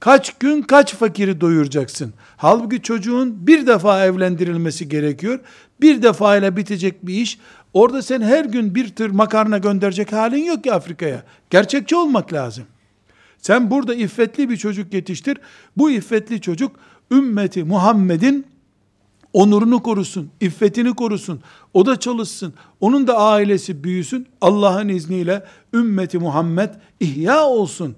[0.00, 2.14] kaç gün kaç fakiri doyuracaksın?
[2.36, 5.40] Halbuki çocuğun bir defa evlendirilmesi gerekiyor.
[5.80, 7.38] Bir defa ile bitecek bir iş.
[7.72, 11.22] Orada sen her gün bir tır makarna gönderecek halin yok ki Afrika'ya.
[11.50, 12.64] Gerçekçi olmak lazım.
[13.38, 15.38] Sen burada iffetli bir çocuk yetiştir.
[15.76, 16.76] Bu iffetli çocuk
[17.10, 18.46] ümmeti Muhammed'in
[19.34, 21.40] onurunu korusun, iffetini korusun,
[21.74, 25.44] o da çalışsın, onun da ailesi büyüsün, Allah'ın izniyle
[25.74, 26.70] ümmeti Muhammed
[27.00, 27.96] ihya olsun.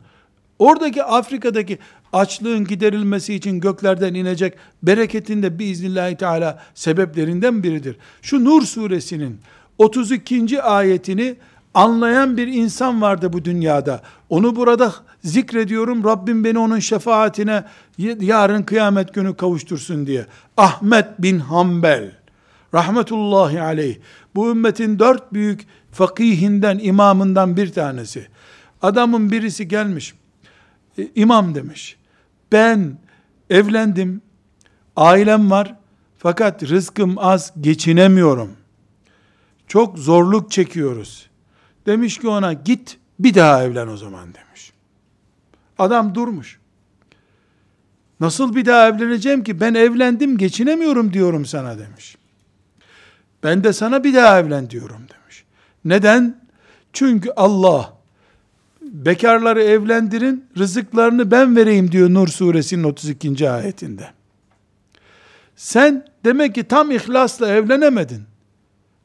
[0.59, 1.79] Oradaki Afrika'daki
[2.13, 7.97] açlığın giderilmesi için göklerden inecek bereketin de biiznillahü teala sebeplerinden biridir.
[8.23, 9.39] Şu Nur suresinin
[9.79, 10.63] 32.
[10.63, 11.37] ayetini
[11.77, 14.03] anlayan bir insan vardı bu dünyada.
[14.29, 16.05] Onu burada zikrediyorum.
[16.05, 17.65] Rabbim beni onun şefaatine
[17.99, 20.27] yarın kıyamet günü kavuştursun diye.
[20.57, 22.13] Ahmet bin Hanbel
[22.75, 23.97] rahmetullahi aleyh
[24.35, 28.29] bu ümmetin dört büyük fakihinden, imamından bir tanesi.
[28.83, 30.15] Adamın birisi gelmiş.
[30.99, 31.97] E, imam demiş.
[32.53, 32.99] Ben
[33.51, 34.23] evlendim.
[34.97, 35.75] Ailem var.
[36.19, 38.51] Fakat rızkım az geçinemiyorum.
[39.67, 41.31] Çok zorluk çekiyoruz.
[41.87, 44.73] Demiş ki ona git bir daha evlen o zaman demiş.
[45.79, 46.59] Adam durmuş.
[48.21, 49.61] Nasıl bir daha evleneceğim ki?
[49.61, 52.17] Ben evlendim geçinemiyorum diyorum sana demiş.
[53.43, 55.45] Ben de sana bir daha evlen diyorum demiş.
[55.85, 56.41] Neden?
[56.93, 57.97] Çünkü Allah
[58.83, 63.51] bekarları evlendirin, rızıklarını ben vereyim diyor Nur suresinin 32.
[63.51, 64.11] ayetinde.
[65.57, 68.23] Sen demek ki tam ihlasla evlenemedin.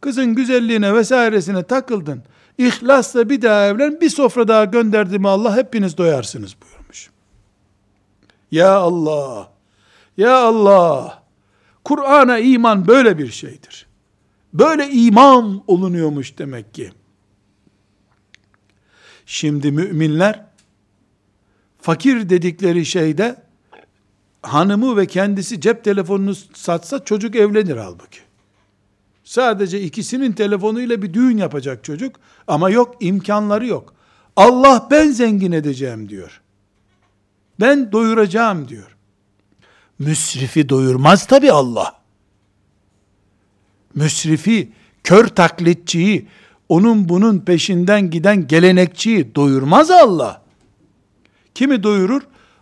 [0.01, 2.23] Kızın güzelliğine vesairesine takıldın.
[2.61, 7.09] İhlasla bir daha evlen, bir sofra daha gönderdi mi Allah hepiniz doyarsınız buyurmuş.
[8.51, 9.51] Ya Allah,
[10.17, 11.23] ya Allah,
[11.83, 13.87] Kur'an'a iman böyle bir şeydir.
[14.53, 16.91] Böyle iman olunuyormuş demek ki.
[19.25, 20.45] Şimdi müminler,
[21.81, 23.35] fakir dedikleri şeyde,
[24.41, 28.19] hanımı ve kendisi cep telefonunu satsa çocuk evlenir halbuki.
[29.31, 32.15] Sadece ikisinin telefonuyla bir düğün yapacak çocuk
[32.47, 33.93] ama yok imkanları yok.
[34.35, 36.41] Allah ben zengin edeceğim diyor.
[37.59, 38.97] Ben doyuracağım diyor.
[39.99, 42.01] Müsrifi doyurmaz tabi Allah.
[43.95, 44.71] Müsrifi,
[45.03, 46.27] kör taklitçiyi,
[46.69, 50.41] onun bunun peşinden giden gelenekçiyi doyurmaz Allah.
[51.55, 52.21] Kimi doyurur?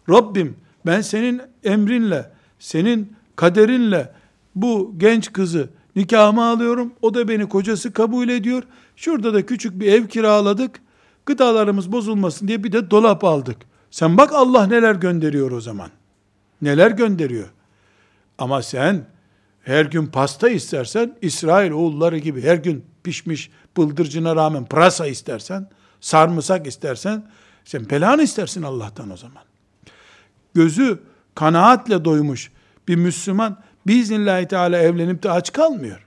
[0.09, 4.13] Rabbim ben senin emrinle, senin kaderinle
[4.55, 6.93] bu genç kızı nikahıma alıyorum.
[7.01, 8.63] O da beni kocası kabul ediyor.
[8.95, 10.81] Şurada da küçük bir ev kiraladık.
[11.25, 13.57] Gıdalarımız bozulmasın diye bir de dolap aldık.
[13.91, 15.89] Sen bak Allah neler gönderiyor o zaman.
[16.61, 17.47] Neler gönderiyor.
[18.37, 19.05] Ama sen
[19.63, 25.69] her gün pasta istersen İsrail oğulları gibi her gün pişmiş bıldırcına rağmen pırasa istersen,
[26.01, 27.31] sarımsak istersen
[27.65, 29.43] sen belanı istersin Allah'tan o zaman.
[30.53, 30.99] Gözü
[31.35, 32.51] kanaatle doymuş
[32.87, 33.57] bir Müslüman
[33.87, 36.05] biiznillahü teala evlenip de aç kalmıyor.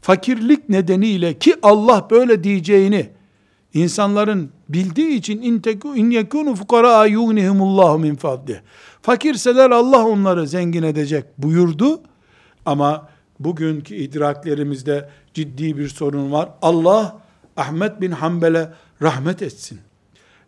[0.00, 3.10] Fakirlik nedeniyle ki Allah böyle diyeceğini
[3.74, 5.42] insanların bildiği için
[5.96, 8.60] in yekunu fukara yughnihimullahu min fadli.
[9.02, 12.00] Fakirseler Allah onları zengin edecek buyurdu.
[12.66, 13.08] Ama
[13.40, 16.48] bugünkü idraklerimizde ciddi bir sorun var.
[16.62, 17.18] Allah
[17.56, 18.72] Ahmet bin Hanbel'e
[19.02, 19.80] rahmet etsin.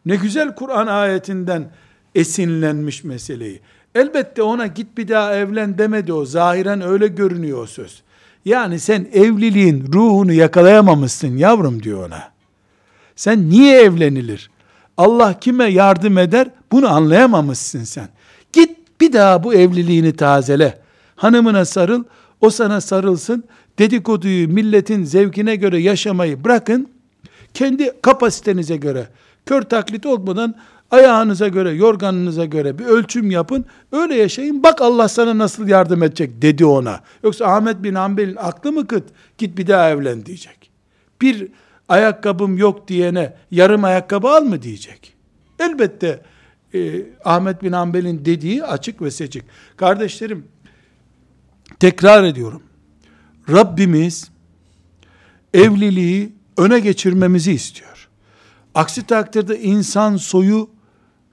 [0.06, 1.70] Ne güzel Kur'an ayetinden
[2.14, 3.60] esinlenmiş meseleyi.
[3.94, 6.24] Elbette ona git bir daha evlen demedi o.
[6.24, 8.02] Zahiren öyle görünüyor o söz.
[8.44, 12.30] Yani sen evliliğin ruhunu yakalayamamışsın yavrum diyor ona.
[13.16, 14.50] Sen niye evlenilir?
[14.96, 16.48] Allah kime yardım eder?
[16.72, 18.08] Bunu anlayamamışsın sen.
[18.52, 20.78] Git bir daha bu evliliğini tazele.
[21.16, 22.04] Hanımına sarıl,
[22.40, 23.44] o sana sarılsın.
[23.78, 26.88] Dedikoduyu milletin zevkine göre yaşamayı bırakın.
[27.54, 29.08] Kendi kapasitenize göre,
[29.46, 30.54] kör taklit olmadan
[30.90, 33.64] ayağınıza göre, yorganınıza göre bir ölçüm yapın.
[33.92, 34.62] Öyle yaşayın.
[34.62, 37.00] Bak Allah sana nasıl yardım edecek dedi ona.
[37.22, 39.04] Yoksa Ahmet bin Hanbel'in aklı mı kıt?
[39.38, 40.70] Git bir daha evlen diyecek.
[41.20, 41.48] Bir
[41.88, 45.14] ayakkabım yok diyene yarım ayakkabı al mı diyecek.
[45.58, 46.22] Elbette
[46.74, 49.44] e, Ahmet bin Hanbel'in dediği açık ve seçik.
[49.76, 50.46] Kardeşlerim,
[51.80, 52.62] tekrar ediyorum.
[53.48, 54.30] Rabbimiz
[55.54, 58.08] evliliği öne geçirmemizi istiyor.
[58.74, 60.70] Aksi takdirde insan soyu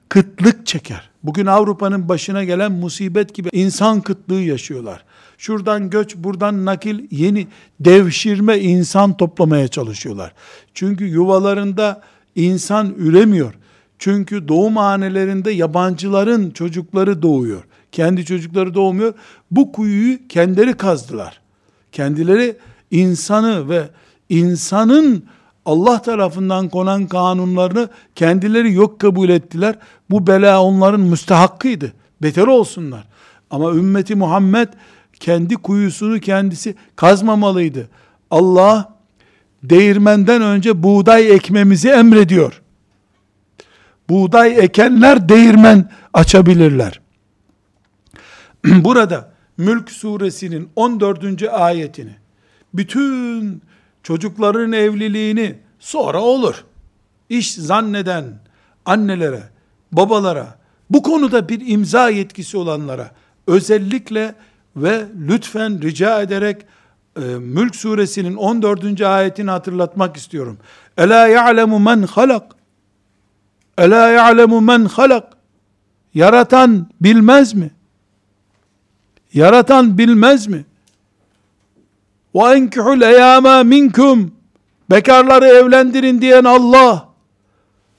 [0.08, 1.10] kıtlık çeker.
[1.22, 5.04] Bugün Avrupa'nın başına gelen musibet gibi insan kıtlığı yaşıyorlar.
[5.38, 7.46] Şuradan göç, buradan nakil, yeni
[7.80, 10.32] devşirme insan toplamaya çalışıyorlar.
[10.74, 12.02] Çünkü yuvalarında
[12.34, 13.54] insan üremiyor.
[13.98, 17.62] Çünkü doğum hanelerinde yabancıların çocukları doğuyor.
[17.92, 19.14] Kendi çocukları doğmuyor.
[19.50, 21.40] Bu kuyuyu kendileri kazdılar.
[21.92, 22.56] Kendileri
[22.90, 23.88] insanı ve
[24.28, 25.24] insanın
[25.68, 29.78] Allah tarafından konan kanunlarını kendileri yok kabul ettiler.
[30.10, 31.92] Bu bela onların müstehakkıydı.
[32.22, 33.04] Beter olsunlar.
[33.50, 34.68] Ama ümmeti Muhammed
[35.20, 37.88] kendi kuyusunu kendisi kazmamalıydı.
[38.30, 38.94] Allah
[39.62, 42.62] değirmenden önce buğday ekmemizi emrediyor.
[44.08, 47.00] Buğday ekenler değirmen açabilirler.
[48.64, 51.42] Burada Mülk suresinin 14.
[51.42, 52.12] ayetini
[52.74, 53.62] bütün
[54.02, 56.64] çocukların evliliğini sonra olur.
[57.28, 58.24] İş zanneden
[58.86, 59.42] annelere,
[59.92, 60.58] babalara,
[60.90, 63.10] bu konuda bir imza yetkisi olanlara
[63.46, 64.34] özellikle
[64.76, 66.66] ve lütfen rica ederek
[67.16, 69.00] e, Mülk suresinin 14.
[69.00, 70.58] ayetini hatırlatmak istiyorum.
[70.96, 72.52] Ela ya'lemu men halak.
[73.78, 75.32] Ela ya'lemu men halak.
[76.14, 77.70] Yaratan bilmez mi?
[79.32, 80.64] Yaratan bilmez mi?
[82.34, 84.32] Ve enkihul eyama minkum.
[84.90, 87.08] Bekarları evlendirin diyen Allah.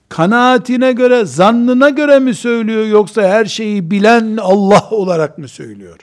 [0.10, 6.00] Kanaatine göre, zannına göre mi söylüyor yoksa her şeyi bilen Allah olarak mı söylüyor?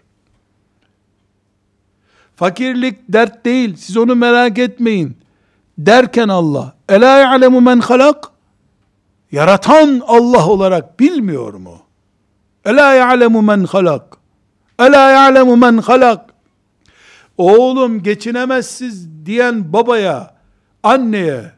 [2.37, 3.77] Fakirlik dert değil.
[3.77, 5.17] Siz onu merak etmeyin.
[5.79, 6.75] Derken Allah.
[6.89, 8.25] Ela ya'lemu men halak.
[9.33, 11.79] Yaratan Allah olarak bilmiyor mu?
[12.65, 14.17] Ela ya'lemu men halak.
[14.79, 16.36] Ela ya'lemu men halak.
[17.39, 20.35] Oğlum geçinemezsiz diyen babaya,
[20.83, 21.53] anneye,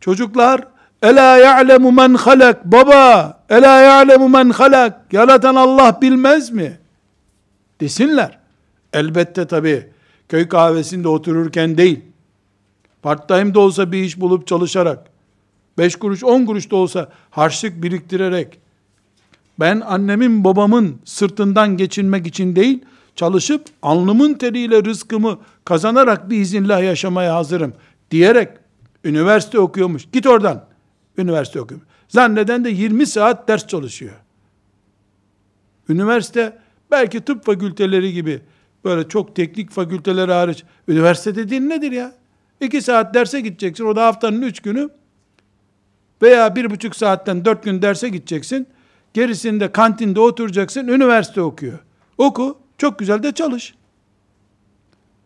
[0.00, 0.64] çocuklar
[1.02, 2.64] Ela ya'lemu men halak.
[2.64, 5.12] Baba, ela ya'lemu men halak.
[5.12, 6.78] Yaratan Allah bilmez mi?
[7.80, 8.38] Desinler.
[8.92, 9.86] Elbette tabi
[10.28, 12.00] köy kahvesinde otururken değil,
[13.02, 15.06] part time de olsa bir iş bulup çalışarak,
[15.78, 18.58] beş kuruş on kuruş da olsa harçlık biriktirerek,
[19.60, 22.84] ben annemin babamın sırtından geçinmek için değil,
[23.18, 27.74] çalışıp alnımın teriyle rızkımı kazanarak bir izinle yaşamaya hazırım
[28.10, 28.48] diyerek
[29.04, 30.10] üniversite okuyormuş.
[30.12, 30.64] Git oradan.
[31.18, 31.80] Üniversite okuyor.
[32.08, 34.14] Zanneden de 20 saat ders çalışıyor.
[35.88, 36.58] Üniversite
[36.90, 38.40] belki tıp fakülteleri gibi
[38.84, 42.12] böyle çok teknik fakülteleri hariç üniversite dediğin nedir ya?
[42.60, 43.84] İki saat derse gideceksin.
[43.84, 44.88] O da haftanın üç günü
[46.22, 48.66] veya bir buçuk saatten dört gün derse gideceksin.
[49.14, 50.88] Gerisinde kantinde oturacaksın.
[50.88, 51.78] Üniversite okuyor.
[52.18, 52.67] Oku.
[52.78, 53.74] Çok güzel de çalış.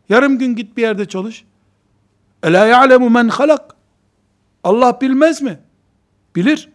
[0.09, 1.45] Yarım gün git bir yerde çalış.
[2.43, 3.75] Ela ya'lemu men halak.
[4.65, 5.59] Allah bilmez mi?
[6.37, 6.69] Bilir.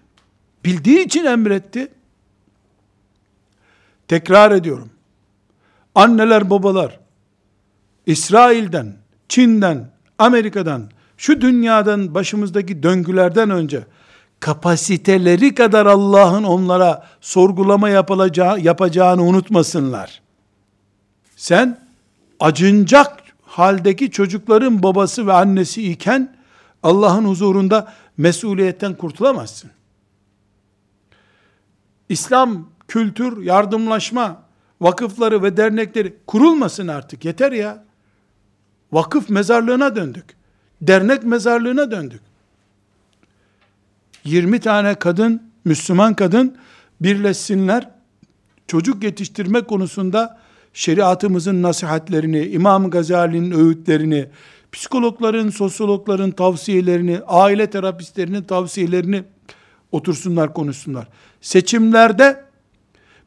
[0.65, 1.91] Bildiği için emretti.
[4.07, 4.89] Tekrar ediyorum.
[5.95, 6.99] Anneler babalar
[8.05, 8.95] İsrail'den,
[9.29, 13.83] Çin'den, Amerika'dan, şu dünyadan başımızdaki döngülerden önce
[14.39, 20.21] kapasiteleri kadar Allah'ın onlara sorgulama yapılacağı, yapacağını unutmasınlar.
[21.37, 21.79] Sen
[22.39, 26.35] acınacak haldeki çocukların babası ve annesi iken
[26.83, 29.71] Allah'ın huzurunda mesuliyetten kurtulamazsın.
[32.09, 34.43] İslam, kültür, yardımlaşma,
[34.81, 37.83] vakıfları ve dernekleri kurulmasın artık yeter ya.
[38.91, 40.25] Vakıf mezarlığına döndük.
[40.81, 42.21] Dernek mezarlığına döndük.
[44.23, 46.57] 20 tane kadın, Müslüman kadın
[47.01, 47.89] birleşsinler.
[48.67, 50.46] Çocuk yetiştirme konusunda
[50.77, 54.25] şeriatımızın nasihatlerini, İmam Gazali'nin öğütlerini,
[54.71, 59.23] psikologların, sosyologların tavsiyelerini, aile terapistlerinin tavsiyelerini
[59.91, 61.07] otursunlar konuşsunlar.
[61.41, 62.43] Seçimlerde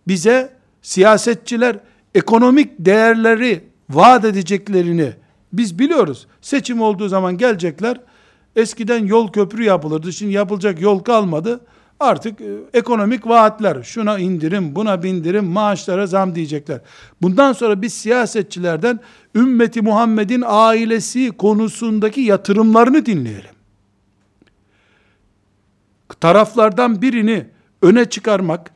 [0.08, 1.78] bize siyasetçiler
[2.14, 5.12] ekonomik değerleri vaat edeceklerini
[5.52, 6.26] biz biliyoruz.
[6.40, 8.00] Seçim olduğu zaman gelecekler.
[8.56, 10.12] Eskiden yol köprü yapılırdı.
[10.12, 11.60] Şimdi yapılacak yol kalmadı.
[12.00, 12.44] Artık e,
[12.74, 16.80] ekonomik vaatler, şuna indirim, buna bindirim, maaşlara zam diyecekler.
[17.22, 19.00] Bundan sonra biz siyasetçilerden
[19.34, 23.50] ümmeti Muhammed'in ailesi konusundaki yatırımlarını dinleyelim.
[26.20, 27.46] Taraflardan birini
[27.82, 28.70] öne çıkarmak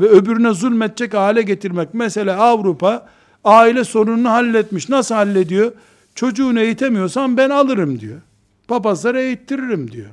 [0.00, 1.94] ve öbürüne zulmetecek hale getirmek.
[1.94, 3.06] Mesela Avrupa
[3.44, 4.88] aile sorununu halletmiş.
[4.88, 5.72] Nasıl hallediyor?
[6.14, 8.20] Çocuğunu eğitemiyorsan ben alırım diyor.
[8.68, 10.10] Papazlara eğittiririm diyor.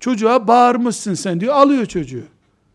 [0.00, 1.54] Çocuğa bağırmışsın sen diyor.
[1.54, 2.24] Alıyor çocuğu.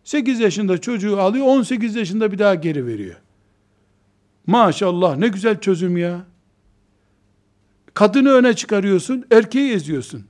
[0.03, 1.45] 8 yaşında çocuğu alıyor.
[1.45, 3.15] 18 yaşında bir daha geri veriyor.
[4.47, 6.25] Maşallah ne güzel çözüm ya.
[7.93, 10.25] Kadını öne çıkarıyorsun, erkeği eziyorsun.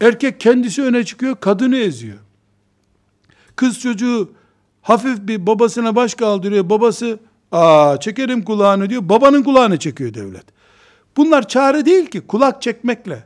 [0.00, 2.18] Erkek kendisi öne çıkıyor, kadını eziyor.
[3.56, 4.32] Kız çocuğu
[4.82, 6.70] hafif bir babasına baş kaldırıyor.
[6.70, 7.18] Babası,
[7.52, 9.08] aa çekerim kulağını diyor.
[9.08, 10.44] Babanın kulağını çekiyor devlet.
[11.16, 12.20] Bunlar çare değil ki.
[12.20, 13.24] Kulak çekmekle,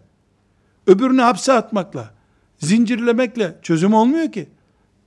[0.86, 2.13] öbürünü hapse atmakla,
[2.58, 4.48] zincirlemekle çözüm olmuyor ki.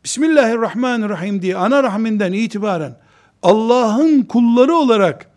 [0.04, 2.96] Bismillahirrahmanirrahim diye ana rahminden itibaren
[3.44, 5.32] Allah'ın kulları olarak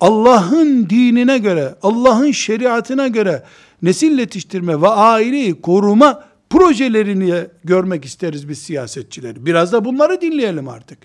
[0.00, 3.42] Allah'ın dinine göre, Allah'ın şeriatına göre
[3.82, 9.46] nesil yetiştirme ve aileyi koruma projelerini görmek isteriz biz siyasetçileri.
[9.46, 10.98] Biraz da bunları dinleyelim artık.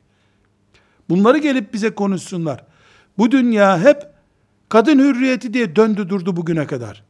[1.09, 2.65] Bunları gelip bize konuşsunlar.
[3.17, 4.03] Bu dünya hep
[4.69, 7.03] kadın hürriyeti diye döndü durdu bugüne kadar.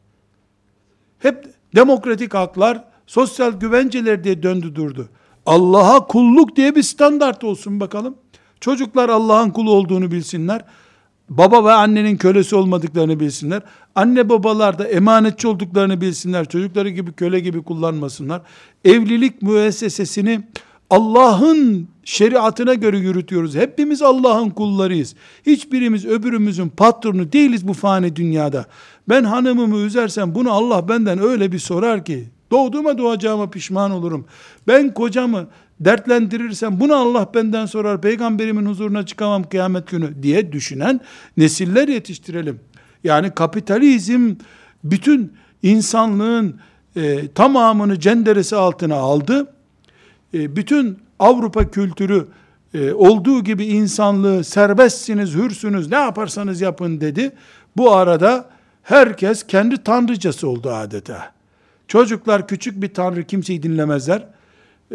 [1.18, 5.08] Hep demokratik haklar, sosyal güvenceler diye döndü durdu.
[5.46, 8.14] Allah'a kulluk diye bir standart olsun bakalım.
[8.60, 10.64] Çocuklar Allah'ın kulu olduğunu bilsinler.
[11.28, 13.62] Baba ve annenin kölesi olmadıklarını bilsinler.
[13.94, 16.48] Anne babalar da emanetçi olduklarını bilsinler.
[16.48, 18.42] Çocukları gibi köle gibi kullanmasınlar.
[18.84, 20.40] Evlilik müessesesini
[20.90, 23.54] Allah'ın şeriatına göre yürütüyoruz.
[23.54, 25.14] Hepimiz Allah'ın kullarıyız.
[25.46, 28.66] Hiçbirimiz öbürümüzün patronu değiliz bu fani dünyada.
[29.08, 34.26] Ben hanımımı üzersem bunu Allah benden öyle bir sorar ki doğduğuma doğacağıma pişman olurum.
[34.68, 35.46] Ben kocamı
[35.80, 38.00] dertlendirirsem bunu Allah benden sorar.
[38.00, 41.00] Peygamberimin huzuruna çıkamam kıyamet günü diye düşünen
[41.36, 42.60] nesiller yetiştirelim.
[43.04, 44.34] Yani kapitalizm
[44.84, 45.32] bütün
[45.62, 46.60] insanlığın
[46.96, 49.54] e, tamamını cenderesi altına aldı.
[50.34, 52.26] E, bütün Avrupa kültürü
[52.74, 57.32] e, olduğu gibi insanlığı serbestsiniz, hürsünüz, ne yaparsanız yapın dedi.
[57.76, 58.48] Bu arada
[58.82, 61.32] herkes kendi tanrıcası oldu adeta.
[61.92, 64.26] Çocuklar küçük bir tanrı kimseyi dinlemezler.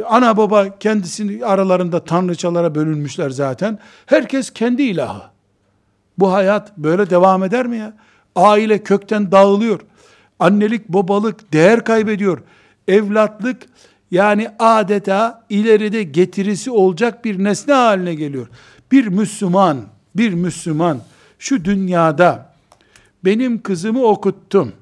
[0.06, 3.80] Ana baba kendisini aralarında tanrıçalara bölünmüşler zaten.
[4.06, 5.22] Herkes kendi ilahı.
[6.18, 7.94] Bu hayat böyle devam eder mi ya?
[8.36, 9.80] Aile kökten dağılıyor.
[10.40, 12.42] Annelik, babalık değer kaybediyor.
[12.88, 13.62] Evlatlık
[14.12, 18.48] yani adeta ileride getirisi olacak bir nesne haline geliyor.
[18.92, 19.78] Bir Müslüman,
[20.16, 21.00] bir Müslüman
[21.40, 22.54] şu dünyada
[23.26, 24.74] benim kızımı okuttum.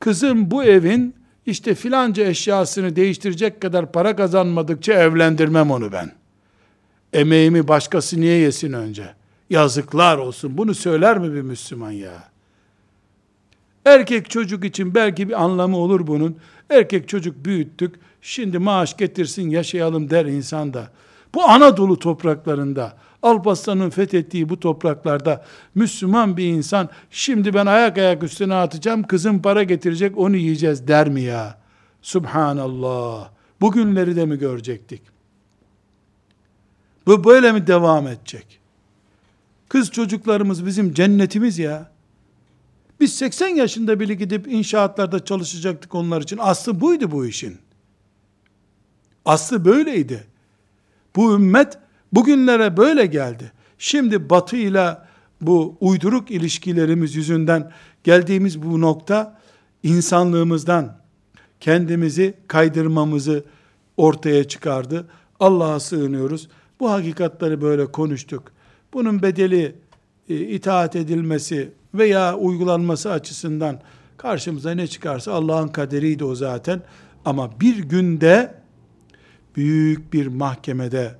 [0.00, 6.12] Kızım bu evin işte filanca eşyasını değiştirecek kadar para kazanmadıkça evlendirmem onu ben.
[7.12, 9.14] Emeğimi başkası niye yesin önce?
[9.50, 10.58] Yazıklar olsun.
[10.58, 12.32] Bunu söyler mi bir Müslüman ya?
[13.84, 16.36] Erkek çocuk için belki bir anlamı olur bunun.
[16.70, 17.94] Erkek çocuk büyüttük.
[18.22, 20.90] Şimdi maaş getirsin yaşayalım der insan da.
[21.34, 28.54] Bu Anadolu topraklarında, Alparslan'ın fethettiği bu topraklarda Müslüman bir insan şimdi ben ayak ayak üstüne
[28.54, 31.58] atacağım kızım para getirecek onu yiyeceğiz der mi ya?
[32.02, 33.30] Subhanallah.
[33.60, 35.02] Bugünleri de mi görecektik?
[37.06, 38.60] Bu böyle mi devam edecek?
[39.68, 41.90] Kız çocuklarımız bizim cennetimiz ya.
[43.00, 46.38] Biz 80 yaşında bile gidip inşaatlarda çalışacaktık onlar için.
[46.38, 47.58] Aslı buydu bu işin.
[49.24, 50.31] Aslı böyleydi.
[51.16, 51.78] Bu ümmet
[52.12, 53.52] bugünlere böyle geldi.
[53.78, 54.98] Şimdi batı ile
[55.40, 57.72] bu uyduruk ilişkilerimiz yüzünden
[58.04, 59.38] geldiğimiz bu nokta
[59.82, 60.96] insanlığımızdan
[61.60, 63.44] kendimizi kaydırmamızı
[63.96, 65.06] ortaya çıkardı.
[65.40, 66.48] Allah'a sığınıyoruz.
[66.80, 68.52] Bu hakikatleri böyle konuştuk.
[68.92, 69.74] Bunun bedeli
[70.28, 73.80] e, itaat edilmesi veya uygulanması açısından
[74.16, 76.82] karşımıza ne çıkarsa Allah'ın kaderiydi o zaten.
[77.24, 78.54] Ama bir günde
[79.56, 81.14] büyük bir mahkemede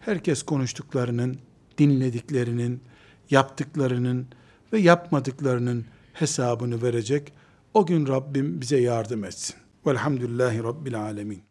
[0.00, 1.38] herkes konuştuklarının,
[1.78, 2.80] dinlediklerinin,
[3.30, 4.26] yaptıklarının
[4.72, 7.32] ve yapmadıklarının hesabını verecek.
[7.74, 9.56] O gün Rabbim bize yardım etsin.
[9.86, 11.47] Velhamdülillahi Rabbil Alemin.